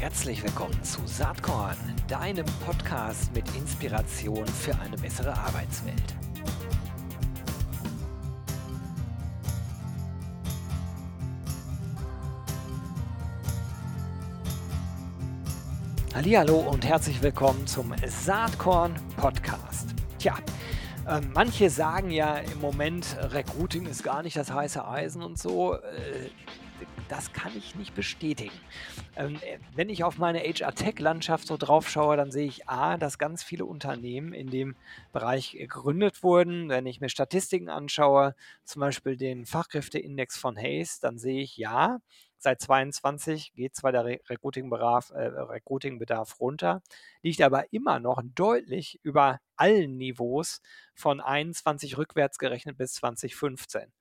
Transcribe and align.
Herzlich 0.00 0.40
willkommen 0.44 0.80
zu 0.84 1.04
Saatkorn, 1.06 1.76
deinem 2.06 2.46
Podcast 2.64 3.34
mit 3.34 3.44
Inspiration 3.56 4.46
für 4.46 4.78
eine 4.78 4.96
bessere 4.96 5.36
Arbeitswelt. 5.36 6.14
Hallo 16.14 16.58
und 16.58 16.86
herzlich 16.86 17.20
willkommen 17.20 17.66
zum 17.66 17.92
Saatkorn 18.06 18.94
Podcast. 19.16 19.88
Tja, 20.20 20.38
äh, 21.08 21.20
manche 21.34 21.70
sagen 21.70 22.12
ja 22.12 22.36
im 22.36 22.60
Moment, 22.60 23.16
Recruiting 23.20 23.86
ist 23.86 24.04
gar 24.04 24.22
nicht 24.22 24.36
das 24.36 24.52
heiße 24.52 24.86
Eisen 24.86 25.24
und 25.24 25.40
so. 25.40 25.74
Äh, 25.74 26.30
das 27.08 27.32
kann 27.32 27.50
ich 27.56 27.74
nicht 27.74 27.94
bestätigen. 27.94 28.54
Ähm, 29.18 29.36
äh, 29.42 29.58
wenn 29.74 29.88
ich 29.88 30.04
auf 30.04 30.16
meine 30.18 30.38
HR-Tech-Landschaft 30.38 31.48
so 31.48 31.56
drauf 31.56 31.88
schaue, 31.88 32.16
dann 32.16 32.30
sehe 32.30 32.46
ich 32.46 32.68
A, 32.68 32.96
dass 32.96 33.18
ganz 33.18 33.42
viele 33.42 33.64
Unternehmen 33.64 34.32
in 34.32 34.48
dem 34.48 34.76
Bereich 35.12 35.52
gegründet 35.52 36.22
wurden. 36.22 36.68
Wenn 36.68 36.86
ich 36.86 37.00
mir 37.00 37.08
Statistiken 37.08 37.68
anschaue, 37.68 38.36
zum 38.64 38.80
Beispiel 38.80 39.16
den 39.16 39.44
Fachkräfteindex 39.44 40.38
von 40.38 40.56
Hayes, 40.56 41.00
dann 41.00 41.18
sehe 41.18 41.42
ich 41.42 41.56
ja, 41.56 41.98
seit 42.38 42.60
22 42.60 43.54
geht 43.54 43.74
zwar 43.74 43.90
der 43.90 44.04
Recruiting-Bedarf, 44.04 45.10
äh, 45.10 45.24
Recruiting 45.24 46.00
runter, 46.38 46.80
liegt 47.22 47.42
aber 47.42 47.72
immer 47.72 47.98
noch 47.98 48.22
deutlich 48.36 49.00
über 49.02 49.40
allen 49.56 49.96
Niveaus 49.96 50.60
von 50.94 51.20
21 51.20 51.98
rückwärts 51.98 52.38
gerechnet 52.38 52.76
bis 52.78 52.94
2015. 52.94 53.92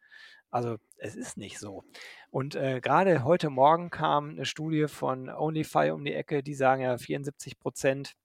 Also 0.49 0.77
es 0.97 1.15
ist 1.15 1.37
nicht 1.37 1.59
so. 1.59 1.83
Und 2.29 2.55
äh, 2.55 2.79
gerade 2.81 3.23
heute 3.23 3.49
Morgen 3.49 3.89
kam 3.89 4.29
eine 4.29 4.45
Studie 4.45 4.87
von 4.87 5.29
OnlyFi 5.29 5.91
um 5.91 6.03
die 6.03 6.13
Ecke, 6.13 6.43
die 6.43 6.53
sagen 6.53 6.81
ja 6.81 6.97
74 6.97 7.59
Prozent 7.59 8.15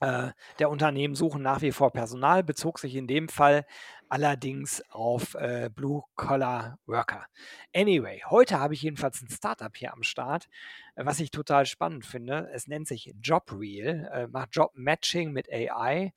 äh, 0.00 0.30
der 0.58 0.70
Unternehmen 0.70 1.14
suchen 1.14 1.42
nach 1.42 1.60
wie 1.60 1.72
vor 1.72 1.92
Personal, 1.92 2.42
bezog 2.42 2.78
sich 2.78 2.94
in 2.96 3.06
dem 3.06 3.28
Fall 3.28 3.66
allerdings 4.08 4.82
auf 4.88 5.34
äh, 5.34 5.70
Blue-Collar-Worker. 5.72 7.26
Anyway, 7.74 8.22
heute 8.28 8.58
habe 8.58 8.74
ich 8.74 8.82
jedenfalls 8.82 9.20
ein 9.20 9.28
Startup 9.28 9.76
hier 9.76 9.92
am 9.92 10.02
Start, 10.02 10.48
was 10.96 11.20
ich 11.20 11.30
total 11.30 11.66
spannend 11.66 12.06
finde. 12.06 12.50
Es 12.52 12.66
nennt 12.66 12.88
sich 12.88 13.14
JobReal, 13.22 14.10
äh, 14.12 14.26
macht 14.28 14.56
Job-Matching 14.56 15.32
mit 15.32 15.52
AI 15.52 16.12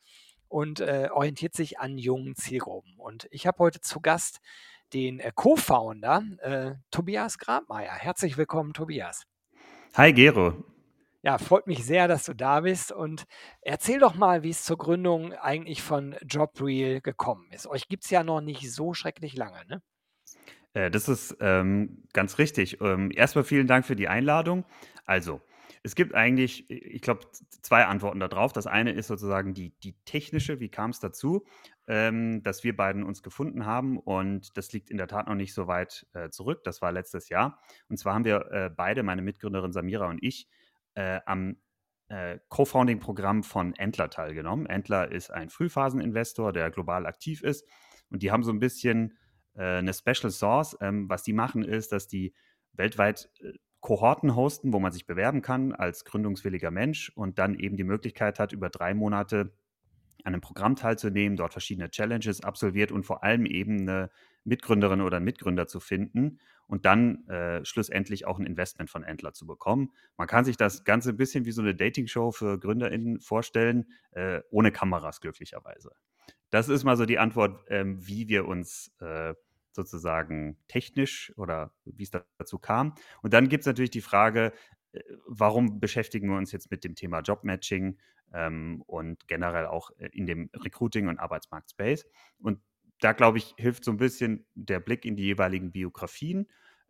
und 0.47 0.79
äh, 0.79 1.09
orientiert 1.11 1.53
sich 1.53 1.79
an 1.79 1.97
jungen 1.97 2.35
Zielgruppen. 2.35 2.95
Und 2.97 3.27
ich 3.31 3.47
habe 3.47 3.59
heute 3.59 3.81
zu 3.81 3.99
Gast 3.99 4.39
den 4.93 5.19
äh, 5.19 5.31
Co-Founder 5.33 6.23
äh, 6.39 6.71
Tobias 6.91 7.37
Grabmeier. 7.37 7.93
Herzlich 7.93 8.37
willkommen, 8.37 8.73
Tobias. 8.73 9.23
Hi, 9.95 10.13
Gero. 10.13 10.63
Ja, 11.21 11.37
freut 11.37 11.67
mich 11.67 11.85
sehr, 11.85 12.07
dass 12.07 12.25
du 12.25 12.33
da 12.33 12.61
bist 12.61 12.91
und 12.91 13.23
erzähl 13.61 13.99
doch 13.99 14.15
mal, 14.15 14.43
wie 14.43 14.49
es 14.49 14.63
zur 14.63 14.77
Gründung 14.77 15.33
eigentlich 15.33 15.81
von 15.81 16.15
JobReal 16.27 16.99
gekommen 16.99 17.49
ist. 17.51 17.65
Euch 17.65 17.87
gibt 17.87 18.03
es 18.03 18.09
ja 18.09 18.23
noch 18.23 18.41
nicht 18.41 18.69
so 18.71 18.93
schrecklich 18.93 19.37
lange, 19.37 19.65
ne? 19.67 19.81
Äh, 20.73 20.91
das 20.91 21.07
ist 21.07 21.37
ähm, 21.39 22.03
ganz 22.13 22.39
richtig. 22.39 22.81
Ähm, 22.81 23.09
erstmal 23.13 23.45
vielen 23.45 23.67
Dank 23.67 23.85
für 23.85 23.95
die 23.95 24.09
Einladung. 24.09 24.65
Also, 25.05 25.39
es 25.85 25.95
gibt 25.95 26.15
eigentlich, 26.15 26.69
ich 26.69 27.01
glaube, 27.01 27.27
zwei 27.61 27.85
Antworten 27.85 28.21
darauf. 28.21 28.53
Das 28.53 28.67
eine 28.67 28.93
ist 28.93 29.07
sozusagen 29.07 29.53
die, 29.53 29.77
die 29.79 29.95
technische, 30.05 30.61
wie 30.61 30.69
kam 30.69 30.91
es 30.91 31.01
dazu, 31.01 31.45
ähm, 31.87 32.41
dass 32.41 32.63
wir 32.63 32.75
beiden 32.75 33.03
uns 33.03 33.21
gefunden 33.21 33.65
haben. 33.65 33.99
Und 33.99 34.57
das 34.57 34.71
liegt 34.71 34.89
in 34.89 34.97
der 34.97 35.07
Tat 35.07 35.27
noch 35.27 35.35
nicht 35.35 35.53
so 35.53 35.67
weit 35.67 36.07
äh, 36.13 36.29
zurück. 36.29 36.63
Das 36.63 36.81
war 36.81 36.93
letztes 36.93 37.27
Jahr. 37.27 37.59
Und 37.89 37.97
zwar 37.97 38.13
haben 38.15 38.23
wir 38.23 38.49
äh, 38.51 38.69
beide, 38.69 39.03
meine 39.03 39.21
Mitgründerin 39.21 39.73
Samira 39.73 40.07
und 40.07 40.23
ich, 40.23 40.47
äh, 40.95 41.19
am 41.25 41.57
äh, 42.07 42.39
Co-Founding-Programm 42.47 43.43
von 43.43 43.75
Entler 43.75 44.09
teilgenommen. 44.09 44.65
Entler 44.67 45.11
ist 45.11 45.31
ein 45.31 45.49
Frühphaseninvestor, 45.49 46.53
der 46.53 46.71
global 46.71 47.05
aktiv 47.05 47.43
ist. 47.43 47.67
Und 48.09 48.23
die 48.23 48.31
haben 48.31 48.43
so 48.43 48.51
ein 48.51 48.59
bisschen 48.59 49.17
äh, 49.55 49.79
eine 49.79 49.93
Special 49.93 50.31
Source. 50.31 50.77
Ähm, 50.79 51.09
was 51.09 51.23
die 51.23 51.33
machen, 51.33 51.63
ist, 51.63 51.91
dass 51.91 52.07
die 52.07 52.33
weltweit 52.71 53.29
äh, 53.41 53.51
Kohorten 53.83 54.37
hosten, 54.37 54.71
wo 54.71 54.79
man 54.79 54.93
sich 54.93 55.05
bewerben 55.05 55.41
kann 55.41 55.73
als 55.73 56.05
gründungswilliger 56.05 56.71
Mensch 56.71 57.11
und 57.15 57.37
dann 57.37 57.53
eben 57.59 57.75
die 57.75 57.83
Möglichkeit 57.83 58.39
hat, 58.39 58.53
über 58.53 58.69
drei 58.69 58.93
Monate 58.93 59.51
an 60.23 60.33
einem 60.33 60.39
Programm 60.39 60.77
teilzunehmen, 60.77 61.35
dort 61.35 61.51
verschiedene 61.51 61.91
Challenges 61.91 62.41
absolviert 62.41 62.93
und 62.93 63.03
vor 63.03 63.25
allem 63.25 63.45
eben 63.45 63.81
eine 63.81 64.09
Mitgründerin 64.45 65.01
oder 65.01 65.17
einen 65.17 65.25
Mitgründer 65.25 65.67
zu 65.67 65.81
finden 65.81 66.39
und 66.65 66.85
dann 66.85 67.27
äh, 67.27 67.65
schlussendlich 67.65 68.25
auch 68.25 68.39
ein 68.39 68.45
Investment 68.45 68.89
von 68.89 69.03
Entler 69.03 69.33
zu 69.33 69.45
bekommen. 69.45 69.91
Man 70.15 70.27
kann 70.27 70.45
sich 70.45 70.55
das 70.55 70.85
Ganze 70.85 71.09
ein 71.09 71.17
bisschen 71.17 71.43
wie 71.43 71.51
so 71.51 71.61
eine 71.61 71.75
Dating-Show 71.75 72.31
für 72.31 72.57
GründerInnen 72.57 73.19
vorstellen, 73.19 73.91
äh, 74.11 74.39
ohne 74.49 74.71
Kameras 74.71 75.19
glücklicherweise. 75.19 75.91
Das 76.51 76.69
ist 76.69 76.85
mal 76.85 76.95
so 76.95 77.05
die 77.05 77.19
Antwort, 77.19 77.65
ähm, 77.67 77.97
wie 78.07 78.29
wir 78.29 78.47
uns 78.47 78.95
äh, 79.01 79.33
sozusagen 79.75 80.57
technisch 80.67 81.33
oder 81.37 81.73
wie 81.85 82.03
es 82.03 82.11
dazu 82.11 82.59
kam. 82.59 82.95
Und 83.21 83.33
dann 83.33 83.49
gibt 83.49 83.61
es 83.61 83.67
natürlich 83.67 83.91
die 83.91 84.01
Frage, 84.01 84.53
äh, 84.91 85.01
warum 85.27 85.79
beschäftigen 85.79 86.29
wir 86.29 86.37
uns 86.37 86.51
jetzt 86.51 86.71
mit 86.71 86.83
dem 86.83 86.95
Thema 86.95 87.19
Jobmatching 87.19 87.97
ähm, 88.33 88.83
und 88.87 89.27
generell 89.27 89.67
auch 89.67 89.91
äh, 89.97 90.09
in 90.13 90.25
dem 90.25 90.49
Recruiting- 90.55 91.07
und 91.07 91.19
Arbeitsmarkt-Space. 91.19 92.05
Und 92.39 92.59
da, 92.99 93.13
glaube 93.13 93.37
ich, 93.37 93.53
hilft 93.57 93.83
so 93.83 93.91
ein 93.91 93.97
bisschen 93.97 94.45
der 94.55 94.79
Blick 94.79 95.05
in 95.05 95.15
die 95.15 95.23
jeweiligen 95.23 95.71
Biografien 95.71 96.47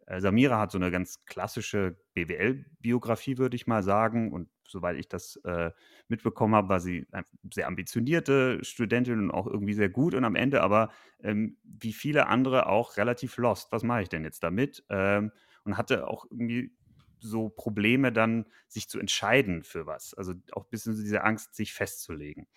äh, 0.07 0.19
Samira 0.19 0.59
hat 0.59 0.71
so 0.71 0.77
eine 0.77 0.91
ganz 0.91 1.23
klassische 1.25 1.97
BWL-Biografie, 2.13 3.37
würde 3.37 3.55
ich 3.55 3.67
mal 3.67 3.83
sagen. 3.83 4.31
Und 4.31 4.49
soweit 4.67 4.97
ich 4.97 5.07
das 5.07 5.37
äh, 5.43 5.71
mitbekommen 6.07 6.55
habe, 6.55 6.69
war 6.69 6.79
sie 6.79 7.07
eine 7.11 7.25
sehr 7.51 7.67
ambitionierte 7.67 8.63
Studentin 8.63 9.19
und 9.19 9.31
auch 9.31 9.47
irgendwie 9.47 9.73
sehr 9.73 9.89
gut. 9.89 10.13
Und 10.13 10.25
am 10.25 10.35
Ende 10.35 10.61
aber, 10.61 10.91
ähm, 11.21 11.57
wie 11.63 11.93
viele 11.93 12.27
andere, 12.27 12.67
auch 12.67 12.97
relativ 12.97 13.37
lost. 13.37 13.71
Was 13.71 13.83
mache 13.83 14.03
ich 14.03 14.09
denn 14.09 14.23
jetzt 14.23 14.43
damit? 14.43 14.83
Ähm, 14.89 15.31
und 15.63 15.77
hatte 15.77 16.07
auch 16.07 16.25
irgendwie 16.29 16.75
so 17.19 17.49
Probleme 17.49 18.11
dann, 18.11 18.45
sich 18.67 18.89
zu 18.89 18.99
entscheiden 18.99 19.63
für 19.63 19.85
was. 19.85 20.13
Also 20.13 20.33
auch 20.51 20.65
ein 20.65 20.69
bisschen 20.69 20.95
diese 20.95 21.23
Angst, 21.23 21.55
sich 21.55 21.73
festzulegen. 21.73 22.47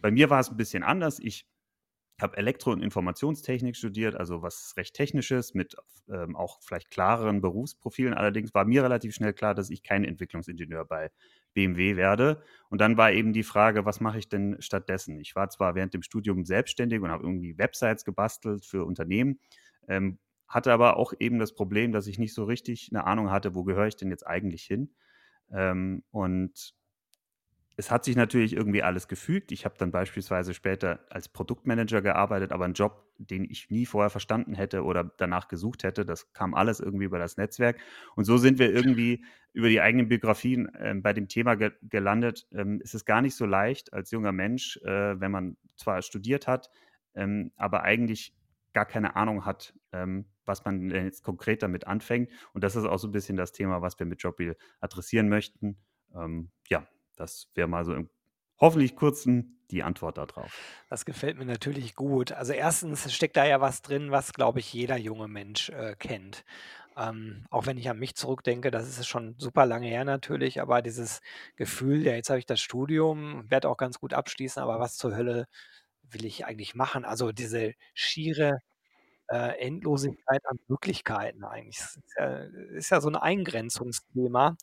Bei 0.00 0.10
mir 0.10 0.30
war 0.30 0.40
es 0.40 0.50
ein 0.50 0.56
bisschen 0.56 0.82
anders. 0.82 1.18
Ich 1.20 1.46
habe 2.20 2.36
Elektro- 2.36 2.72
und 2.72 2.82
Informationstechnik 2.82 3.76
studiert, 3.76 4.14
also 4.16 4.42
was 4.42 4.72
recht 4.76 4.94
Technisches 4.94 5.54
mit 5.54 5.76
ähm, 6.08 6.34
auch 6.34 6.60
vielleicht 6.62 6.90
klareren 6.90 7.40
Berufsprofilen. 7.42 8.14
Allerdings 8.14 8.54
war 8.54 8.64
mir 8.64 8.82
relativ 8.82 9.14
schnell 9.14 9.34
klar, 9.34 9.54
dass 9.54 9.70
ich 9.70 9.82
kein 9.82 10.02
Entwicklungsingenieur 10.04 10.84
bei 10.86 11.10
BMW 11.56 11.96
werde. 11.96 12.44
Und 12.70 12.80
dann 12.80 12.96
war 12.98 13.12
eben 13.12 13.34
die 13.34 13.44
Frage, 13.44 13.84
was 13.86 14.00
mache 14.00 14.18
ich 14.20 14.28
denn 14.28 14.58
stattdessen? 14.60 15.20
Ich 15.20 15.36
war 15.36 15.50
zwar 15.50 15.74
während 15.74 15.94
dem 15.94 16.02
Studium 16.04 16.44
selbstständig 16.46 17.00
und 17.02 17.10
habe 17.10 17.24
irgendwie 17.24 17.58
Websites 17.58 18.04
gebastelt 18.04 18.66
für 18.66 18.84
Unternehmen, 18.86 19.40
ähm, 19.88 20.20
hatte 20.48 20.72
aber 20.72 20.98
auch 20.98 21.14
eben 21.18 21.40
das 21.40 21.54
Problem, 21.56 21.92
dass 21.92 22.06
ich 22.06 22.18
nicht 22.20 22.34
so 22.34 22.44
richtig 22.44 22.90
eine 22.92 23.04
Ahnung 23.06 23.32
hatte, 23.32 23.56
wo 23.56 23.64
gehöre 23.64 23.88
ich 23.88 23.96
denn 23.96 24.10
jetzt 24.10 24.26
eigentlich 24.26 24.62
hin? 24.64 24.94
Ähm, 25.52 26.04
und 26.12 26.74
es 27.78 27.90
hat 27.90 28.04
sich 28.04 28.16
natürlich 28.16 28.54
irgendwie 28.54 28.82
alles 28.82 29.06
gefügt. 29.06 29.52
Ich 29.52 29.66
habe 29.66 29.74
dann 29.76 29.90
beispielsweise 29.90 30.54
später 30.54 31.00
als 31.10 31.28
Produktmanager 31.28 32.00
gearbeitet, 32.00 32.50
aber 32.52 32.64
einen 32.64 32.72
Job, 32.72 33.04
den 33.18 33.44
ich 33.44 33.70
nie 33.70 33.84
vorher 33.84 34.08
verstanden 34.08 34.54
hätte 34.54 34.82
oder 34.82 35.04
danach 35.04 35.48
gesucht 35.48 35.84
hätte. 35.84 36.06
Das 36.06 36.32
kam 36.32 36.54
alles 36.54 36.80
irgendwie 36.80 37.04
über 37.04 37.18
das 37.18 37.36
Netzwerk. 37.36 37.78
Und 38.14 38.24
so 38.24 38.38
sind 38.38 38.58
wir 38.58 38.72
irgendwie 38.72 39.24
über 39.52 39.68
die 39.68 39.82
eigenen 39.82 40.08
Biografien 40.08 40.74
äh, 40.74 40.94
bei 40.96 41.12
dem 41.12 41.28
Thema 41.28 41.54
ge 41.54 41.72
gelandet. 41.82 42.46
Ähm, 42.52 42.80
es 42.82 42.94
ist 42.94 43.04
gar 43.04 43.20
nicht 43.20 43.36
so 43.36 43.44
leicht 43.44 43.92
als 43.92 44.10
junger 44.10 44.32
Mensch, 44.32 44.78
äh, 44.78 45.20
wenn 45.20 45.30
man 45.30 45.58
zwar 45.76 46.00
studiert 46.00 46.46
hat, 46.46 46.70
ähm, 47.14 47.52
aber 47.56 47.82
eigentlich 47.82 48.34
gar 48.72 48.86
keine 48.86 49.16
Ahnung 49.16 49.44
hat, 49.44 49.74
ähm, 49.92 50.26
was 50.46 50.64
man 50.64 50.90
jetzt 50.90 51.22
konkret 51.22 51.62
damit 51.62 51.86
anfängt. 51.86 52.30
Und 52.54 52.64
das 52.64 52.74
ist 52.74 52.84
auch 52.84 52.98
so 52.98 53.08
ein 53.08 53.12
bisschen 53.12 53.36
das 53.36 53.52
Thema, 53.52 53.82
was 53.82 53.98
wir 53.98 54.06
mit 54.06 54.22
Jobreal 54.22 54.56
adressieren 54.80 55.28
möchten. 55.28 55.76
Ähm, 56.14 56.50
ja, 56.68 56.86
das 57.16 57.48
wäre 57.54 57.68
mal 57.68 57.84
so 57.84 57.94
im 57.94 58.08
hoffentlich 58.58 58.96
kurzen 58.96 59.58
die 59.70 59.82
Antwort 59.82 60.18
darauf. 60.18 60.64
Das 60.88 61.04
gefällt 61.04 61.38
mir 61.38 61.44
natürlich 61.44 61.94
gut. 61.94 62.32
Also 62.32 62.52
erstens 62.52 63.12
steckt 63.12 63.36
da 63.36 63.44
ja 63.44 63.60
was 63.60 63.82
drin, 63.82 64.10
was, 64.10 64.32
glaube 64.32 64.60
ich, 64.60 64.72
jeder 64.72 64.96
junge 64.96 65.28
Mensch 65.28 65.70
äh, 65.70 65.96
kennt. 65.98 66.44
Ähm, 66.96 67.44
auch 67.50 67.66
wenn 67.66 67.76
ich 67.76 67.90
an 67.90 67.98
mich 67.98 68.14
zurückdenke, 68.14 68.70
das 68.70 68.88
ist 68.88 69.06
schon 69.06 69.34
super 69.38 69.66
lange 69.66 69.88
her 69.88 70.04
natürlich, 70.04 70.60
aber 70.62 70.80
dieses 70.80 71.20
Gefühl, 71.56 72.02
ja, 72.02 72.14
jetzt 72.14 72.30
habe 72.30 72.38
ich 72.38 72.46
das 72.46 72.60
Studium, 72.60 73.50
werde 73.50 73.68
auch 73.68 73.76
ganz 73.76 74.00
gut 74.00 74.14
abschließen, 74.14 74.62
aber 74.62 74.80
was 74.80 74.96
zur 74.96 75.14
Hölle 75.14 75.46
will 76.02 76.24
ich 76.24 76.46
eigentlich 76.46 76.74
machen? 76.74 77.04
Also 77.04 77.32
diese 77.32 77.74
schiere 77.92 78.60
äh, 79.28 79.58
Endlosigkeit 79.60 80.42
an 80.46 80.58
Möglichkeiten 80.68 81.44
eigentlich. 81.44 81.78
Das 81.78 81.96
ist 81.96 82.14
ja, 82.18 82.36
ist 82.78 82.90
ja 82.90 83.00
so 83.00 83.08
ein 83.08 83.16
Eingrenzungsthema. 83.16 84.56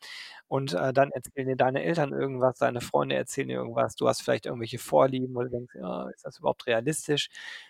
Und 0.48 0.74
äh, 0.74 0.94
dann 0.94 1.12
erzählen 1.12 1.48
dir 1.48 1.56
deine 1.58 1.84
Eltern 1.84 2.14
irgendwas, 2.14 2.58
deine 2.60 2.82
Freunde 2.82 3.16
erzählen 3.16 3.48
dir 3.50 3.58
irgendwas, 3.58 3.96
du 3.96 4.08
hast 4.08 4.22
vielleicht 4.22 4.46
irgendwelche 4.46 4.80
Vorlieben, 4.80 5.34
du 5.34 5.50
denkst, 5.50 5.76
ja, 5.76 6.10
ist 6.10 6.26
das 6.26 6.40
überhaupt 6.40 6.68
realistisch? 6.68 7.30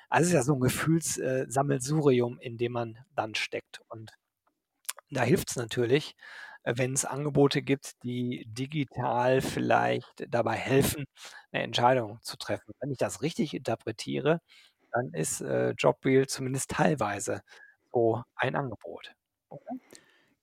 Also 0.09 0.23
es 0.25 0.29
ist 0.29 0.33
ja 0.35 0.43
so 0.43 0.53
ein 0.55 0.59
Gefühlssammelsurium, 0.61 2.39
äh, 2.39 2.45
in 2.45 2.57
dem 2.57 2.73
man 2.73 2.97
dann 3.15 3.35
steckt. 3.35 3.81
Und 3.89 4.11
da 5.11 5.23
hilft 5.23 5.49
es 5.51 5.55
natürlich, 5.55 6.15
äh, 6.63 6.73
wenn 6.77 6.93
es 6.93 7.05
Angebote 7.05 7.61
gibt, 7.61 8.03
die 8.03 8.45
digital 8.47 9.41
vielleicht 9.41 10.25
dabei 10.29 10.55
helfen, 10.55 11.05
eine 11.51 11.63
Entscheidung 11.63 12.19
zu 12.21 12.37
treffen. 12.37 12.73
Wenn 12.79 12.91
ich 12.91 12.97
das 12.97 13.21
richtig 13.21 13.53
interpretiere, 13.53 14.39
dann 14.93 15.13
ist, 15.13 15.41
äh, 15.41 15.73
Jobreel 15.77 16.27
zumindest 16.27 16.71
teilweise 16.71 17.41
so 17.91 18.23
ein 18.35 18.55
Angebot, 18.55 19.13
oder? 19.49 19.71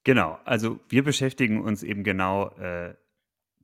Genau, 0.04 0.38
also 0.44 0.80
wir 0.88 1.04
beschäftigen 1.04 1.62
uns 1.62 1.82
eben 1.82 2.04
genau, 2.04 2.48
äh, 2.58 2.94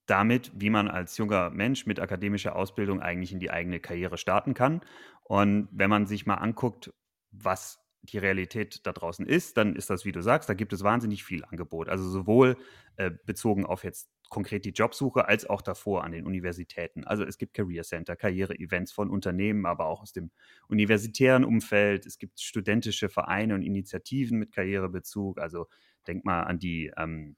damit, 0.07 0.53
wie 0.55 0.71
man 0.71 0.89
als 0.89 1.17
junger 1.17 1.51
Mensch 1.51 1.87
mit 1.87 1.99
akademischer 1.99 2.55
Ausbildung 2.55 3.01
eigentlich 3.01 3.33
in 3.33 3.41
die 3.41 3.51
eigene 3.51 3.81
Karriere 3.81 4.19
starten 4.19 4.55
kann. 4.55 4.81
Und 5.25 5.69
wenn 5.73 5.91
man 5.91 6.07
sich 6.07 6.27
mal 6.27 6.35
anguckt, 6.35 6.93
was 7.33 7.81
die 8.03 8.19
Realität 8.19 8.87
da 8.87 8.93
draußen 8.93 9.27
ist, 9.27 9.57
dann 9.57 9.75
ist 9.75 9.91
das, 9.91 10.05
wie 10.05 10.13
du 10.13 10.23
sagst, 10.23 10.49
da 10.49 10.55
gibt 10.55 10.73
es 10.73 10.85
wahnsinnig 10.85 11.25
viel 11.25 11.45
Angebot. 11.45 11.89
Also 11.89 12.09
sowohl 12.09 12.57
äh, 12.97 13.11
bezogen 13.25 13.67
auf 13.67 13.83
jetzt 13.83 14.09
konkret 14.29 14.65
die 14.65 14.71
Jobsuche 14.71 15.29
als 15.29 15.49
auch 15.49 15.63
davor 15.63 16.05
an 16.05 16.13
den 16.13 16.27
Universitäten. 16.27 17.05
Also 17.05 17.25
es 17.25 17.39
gibt 17.39 17.55
Career 17.55 17.85
Center, 17.85 18.17
Karriere-Events 18.17 18.93
von 18.93 19.11
Unternehmen, 19.11 19.67
aber 19.67 19.87
auch 19.87 20.03
aus 20.03 20.13
dem 20.13 20.31
universitären 20.69 21.45
Umfeld. 21.45 22.07
Es 22.07 22.19
gibt 22.19 22.41
studentische 22.41 23.09
Vereine 23.09 23.55
und 23.55 23.63
Initiativen 23.63 24.39
mit 24.39 24.53
Karrierebezug. 24.53 25.39
Also 25.39 25.67
denk 26.07 26.25
mal 26.25 26.43
an 26.43 26.59
die 26.59 26.93
ähm, 26.97 27.37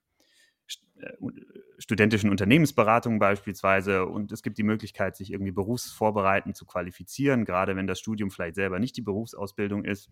äh, 1.00 1.12
studentischen 1.79 2.31
Unternehmensberatungen 2.31 3.19
beispielsweise 3.19 4.06
und 4.06 4.32
es 4.32 4.43
gibt 4.43 4.58
die 4.58 4.64
Möglichkeit, 4.64 5.17
sich 5.17 5.32
irgendwie 5.32 5.52
berufsvorbereitend 5.52 6.56
zu 6.56 6.67
qualifizieren, 6.67 7.44
gerade 7.44 7.76
wenn 7.76 7.87
das 7.87 8.00
Studium 8.00 8.31
vielleicht 8.31 8.56
selber 8.56 8.81
nicht 8.81 8.96
die 8.96 9.02
Berufsausbildung 9.02 9.85
ist. 9.85 10.11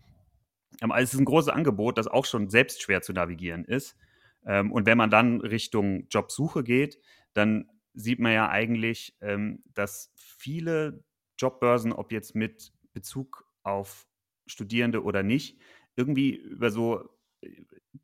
Aber 0.80 1.00
es 1.00 1.12
ist 1.12 1.18
ein 1.18 1.24
großes 1.24 1.48
Angebot, 1.48 1.98
das 1.98 2.06
auch 2.06 2.24
schon 2.24 2.50
selbst 2.50 2.82
schwer 2.82 3.02
zu 3.02 3.12
navigieren 3.12 3.64
ist. 3.64 3.96
Ähm, 4.46 4.72
und 4.72 4.86
wenn 4.86 4.98
man 4.98 5.10
dann 5.10 5.40
Richtung 5.40 6.06
Jobsuche 6.08 6.62
geht, 6.62 6.98
dann 7.34 7.68
sieht 7.92 8.20
man 8.20 8.32
ja 8.32 8.48
eigentlich, 8.48 9.16
ähm, 9.20 9.62
dass 9.74 10.12
viele 10.14 11.04
Jobbörsen, 11.38 11.92
ob 11.92 12.12
jetzt 12.12 12.34
mit 12.34 12.72
Bezug 12.92 13.46
auf 13.62 14.06
Studierende 14.46 15.02
oder 15.02 15.22
nicht, 15.22 15.60
irgendwie 15.96 16.34
über 16.36 16.70
so 16.70 17.10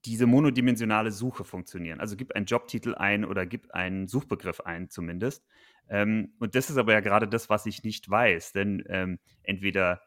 diese 0.04 0.26
monodimensionale 0.26 1.12
Suche 1.12 1.44
funktionieren. 1.44 2.00
Also 2.00 2.16
gib 2.16 2.32
einen 2.32 2.46
Jobtitel 2.46 2.94
ein 2.94 3.24
oder 3.24 3.46
gib 3.46 3.70
einen 3.72 4.08
Suchbegriff 4.08 4.60
ein 4.60 4.90
zumindest. 4.90 5.44
Ähm, 5.88 6.34
und 6.38 6.54
das 6.54 6.70
ist 6.70 6.76
aber 6.76 6.92
ja 6.92 7.00
gerade 7.00 7.28
das, 7.28 7.48
was 7.48 7.66
ich 7.66 7.84
nicht 7.84 8.08
weiß. 8.08 8.52
Denn 8.52 8.82
ähm, 8.88 9.18
entweder 9.42 10.02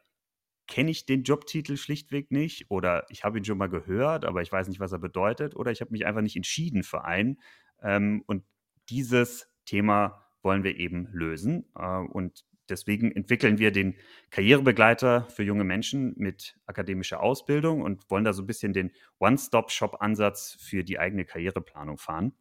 kenne 0.67 0.91
ich 0.91 1.05
den 1.05 1.23
Jobtitel 1.23 1.77
schlichtweg 1.77 2.31
nicht 2.31 2.69
oder 2.71 3.05
ich 3.09 3.23
habe 3.23 3.37
ihn 3.37 3.45
schon 3.45 3.57
mal 3.57 3.69
gehört, 3.69 4.25
aber 4.25 4.41
ich 4.41 4.51
weiß 4.51 4.67
nicht, 4.67 4.79
was 4.79 4.91
er 4.91 4.99
bedeutet 4.99 5.55
oder 5.55 5.71
ich 5.71 5.81
habe 5.81 5.91
mich 5.91 6.05
einfach 6.05 6.21
nicht 6.21 6.35
entschieden 6.35 6.83
für 6.83 7.05
einen. 7.05 7.39
Ähm, 7.81 8.23
und 8.25 8.43
dieses 8.89 9.49
Thema 9.65 10.25
wollen 10.41 10.63
wir 10.63 10.77
eben 10.77 11.07
lösen. 11.11 11.65
Äh, 11.75 11.97
und 11.97 12.45
deswegen 12.69 13.11
entwickeln 13.11 13.57
wir 13.57 13.71
den 13.71 13.95
Karrierebegleiter 14.31 15.27
für 15.29 15.43
junge 15.43 15.63
Menschen 15.63 16.13
mit 16.17 16.57
akademischer 16.65 17.21
Ausbildung 17.21 17.81
und 17.81 18.09
wollen 18.09 18.23
da 18.23 18.33
so 18.33 18.43
ein 18.43 18.47
bisschen 18.47 18.73
den 18.73 18.91
One-Stop-Shop-Ansatz 19.19 20.57
für 20.59 20.83
die 20.83 20.99
eigene 20.99 21.25
Karriereplanung 21.25 21.97
fahren. 21.97 22.33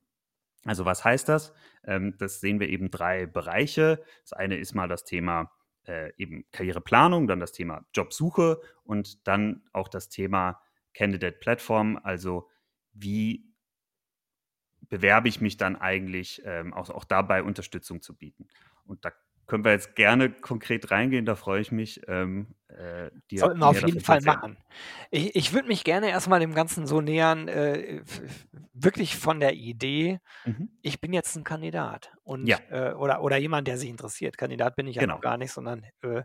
Also 0.64 0.86
was 0.86 1.04
heißt 1.04 1.28
das? 1.28 1.52
Ähm, 1.84 2.14
das 2.18 2.40
sehen 2.40 2.60
wir 2.60 2.68
eben 2.68 2.90
drei 2.90 3.26
Bereiche. 3.26 4.02
Das 4.22 4.32
eine 4.32 4.56
ist 4.56 4.74
mal 4.74 4.88
das 4.88 5.04
Thema 5.04 5.50
äh, 5.86 6.12
eben 6.16 6.44
Karriereplanung, 6.52 7.26
dann 7.26 7.40
das 7.40 7.52
Thema 7.52 7.86
Jobsuche 7.94 8.60
und 8.84 9.26
dann 9.26 9.62
auch 9.72 9.88
das 9.88 10.08
Thema 10.08 10.60
Candidate 10.94 11.38
Platform, 11.38 11.98
also 12.02 12.48
wie 12.92 13.44
bewerbe 14.88 15.28
ich 15.28 15.40
mich 15.40 15.56
dann 15.56 15.76
eigentlich, 15.76 16.42
ähm, 16.44 16.72
auch, 16.72 16.90
auch 16.90 17.04
dabei 17.04 17.42
Unterstützung 17.42 18.02
zu 18.02 18.16
bieten. 18.16 18.48
Und 18.84 19.04
da 19.04 19.12
können 19.46 19.64
wir 19.64 19.72
jetzt 19.72 19.94
gerne 19.94 20.30
konkret 20.30 20.90
reingehen, 20.90 21.26
da 21.26 21.34
freue 21.34 21.60
ich 21.60 21.70
mich. 21.72 22.00
Ähm, 22.08 22.54
äh, 22.68 23.10
Sollten 23.32 23.60
wir 23.60 23.68
auf 23.68 23.86
jeden 23.86 24.00
Fall 24.00 24.20
machen. 24.22 24.58
Ich, 25.10 25.36
ich 25.36 25.52
würde 25.52 25.68
mich 25.68 25.84
gerne 25.84 26.10
erstmal 26.10 26.40
dem 26.40 26.54
Ganzen 26.54 26.86
so 26.86 27.00
nähern, 27.00 27.48
äh, 27.48 28.02
wirklich 28.72 29.16
von 29.16 29.40
der 29.40 29.54
Idee, 29.54 30.20
mhm. 30.44 30.70
ich 30.82 31.00
bin 31.00 31.12
jetzt 31.12 31.36
ein 31.36 31.44
Kandidat 31.44 32.12
und 32.22 32.46
ja. 32.46 32.58
äh, 32.70 32.94
oder, 32.94 33.22
oder 33.22 33.36
jemand, 33.36 33.68
der 33.68 33.78
sich 33.78 33.88
interessiert. 33.88 34.36
Kandidat 34.38 34.76
bin 34.76 34.86
ich 34.86 34.96
ja 34.96 35.02
genau. 35.02 35.14
noch 35.14 35.20
gar 35.20 35.36
nicht, 35.36 35.52
sondern 35.52 35.84
äh, 36.02 36.22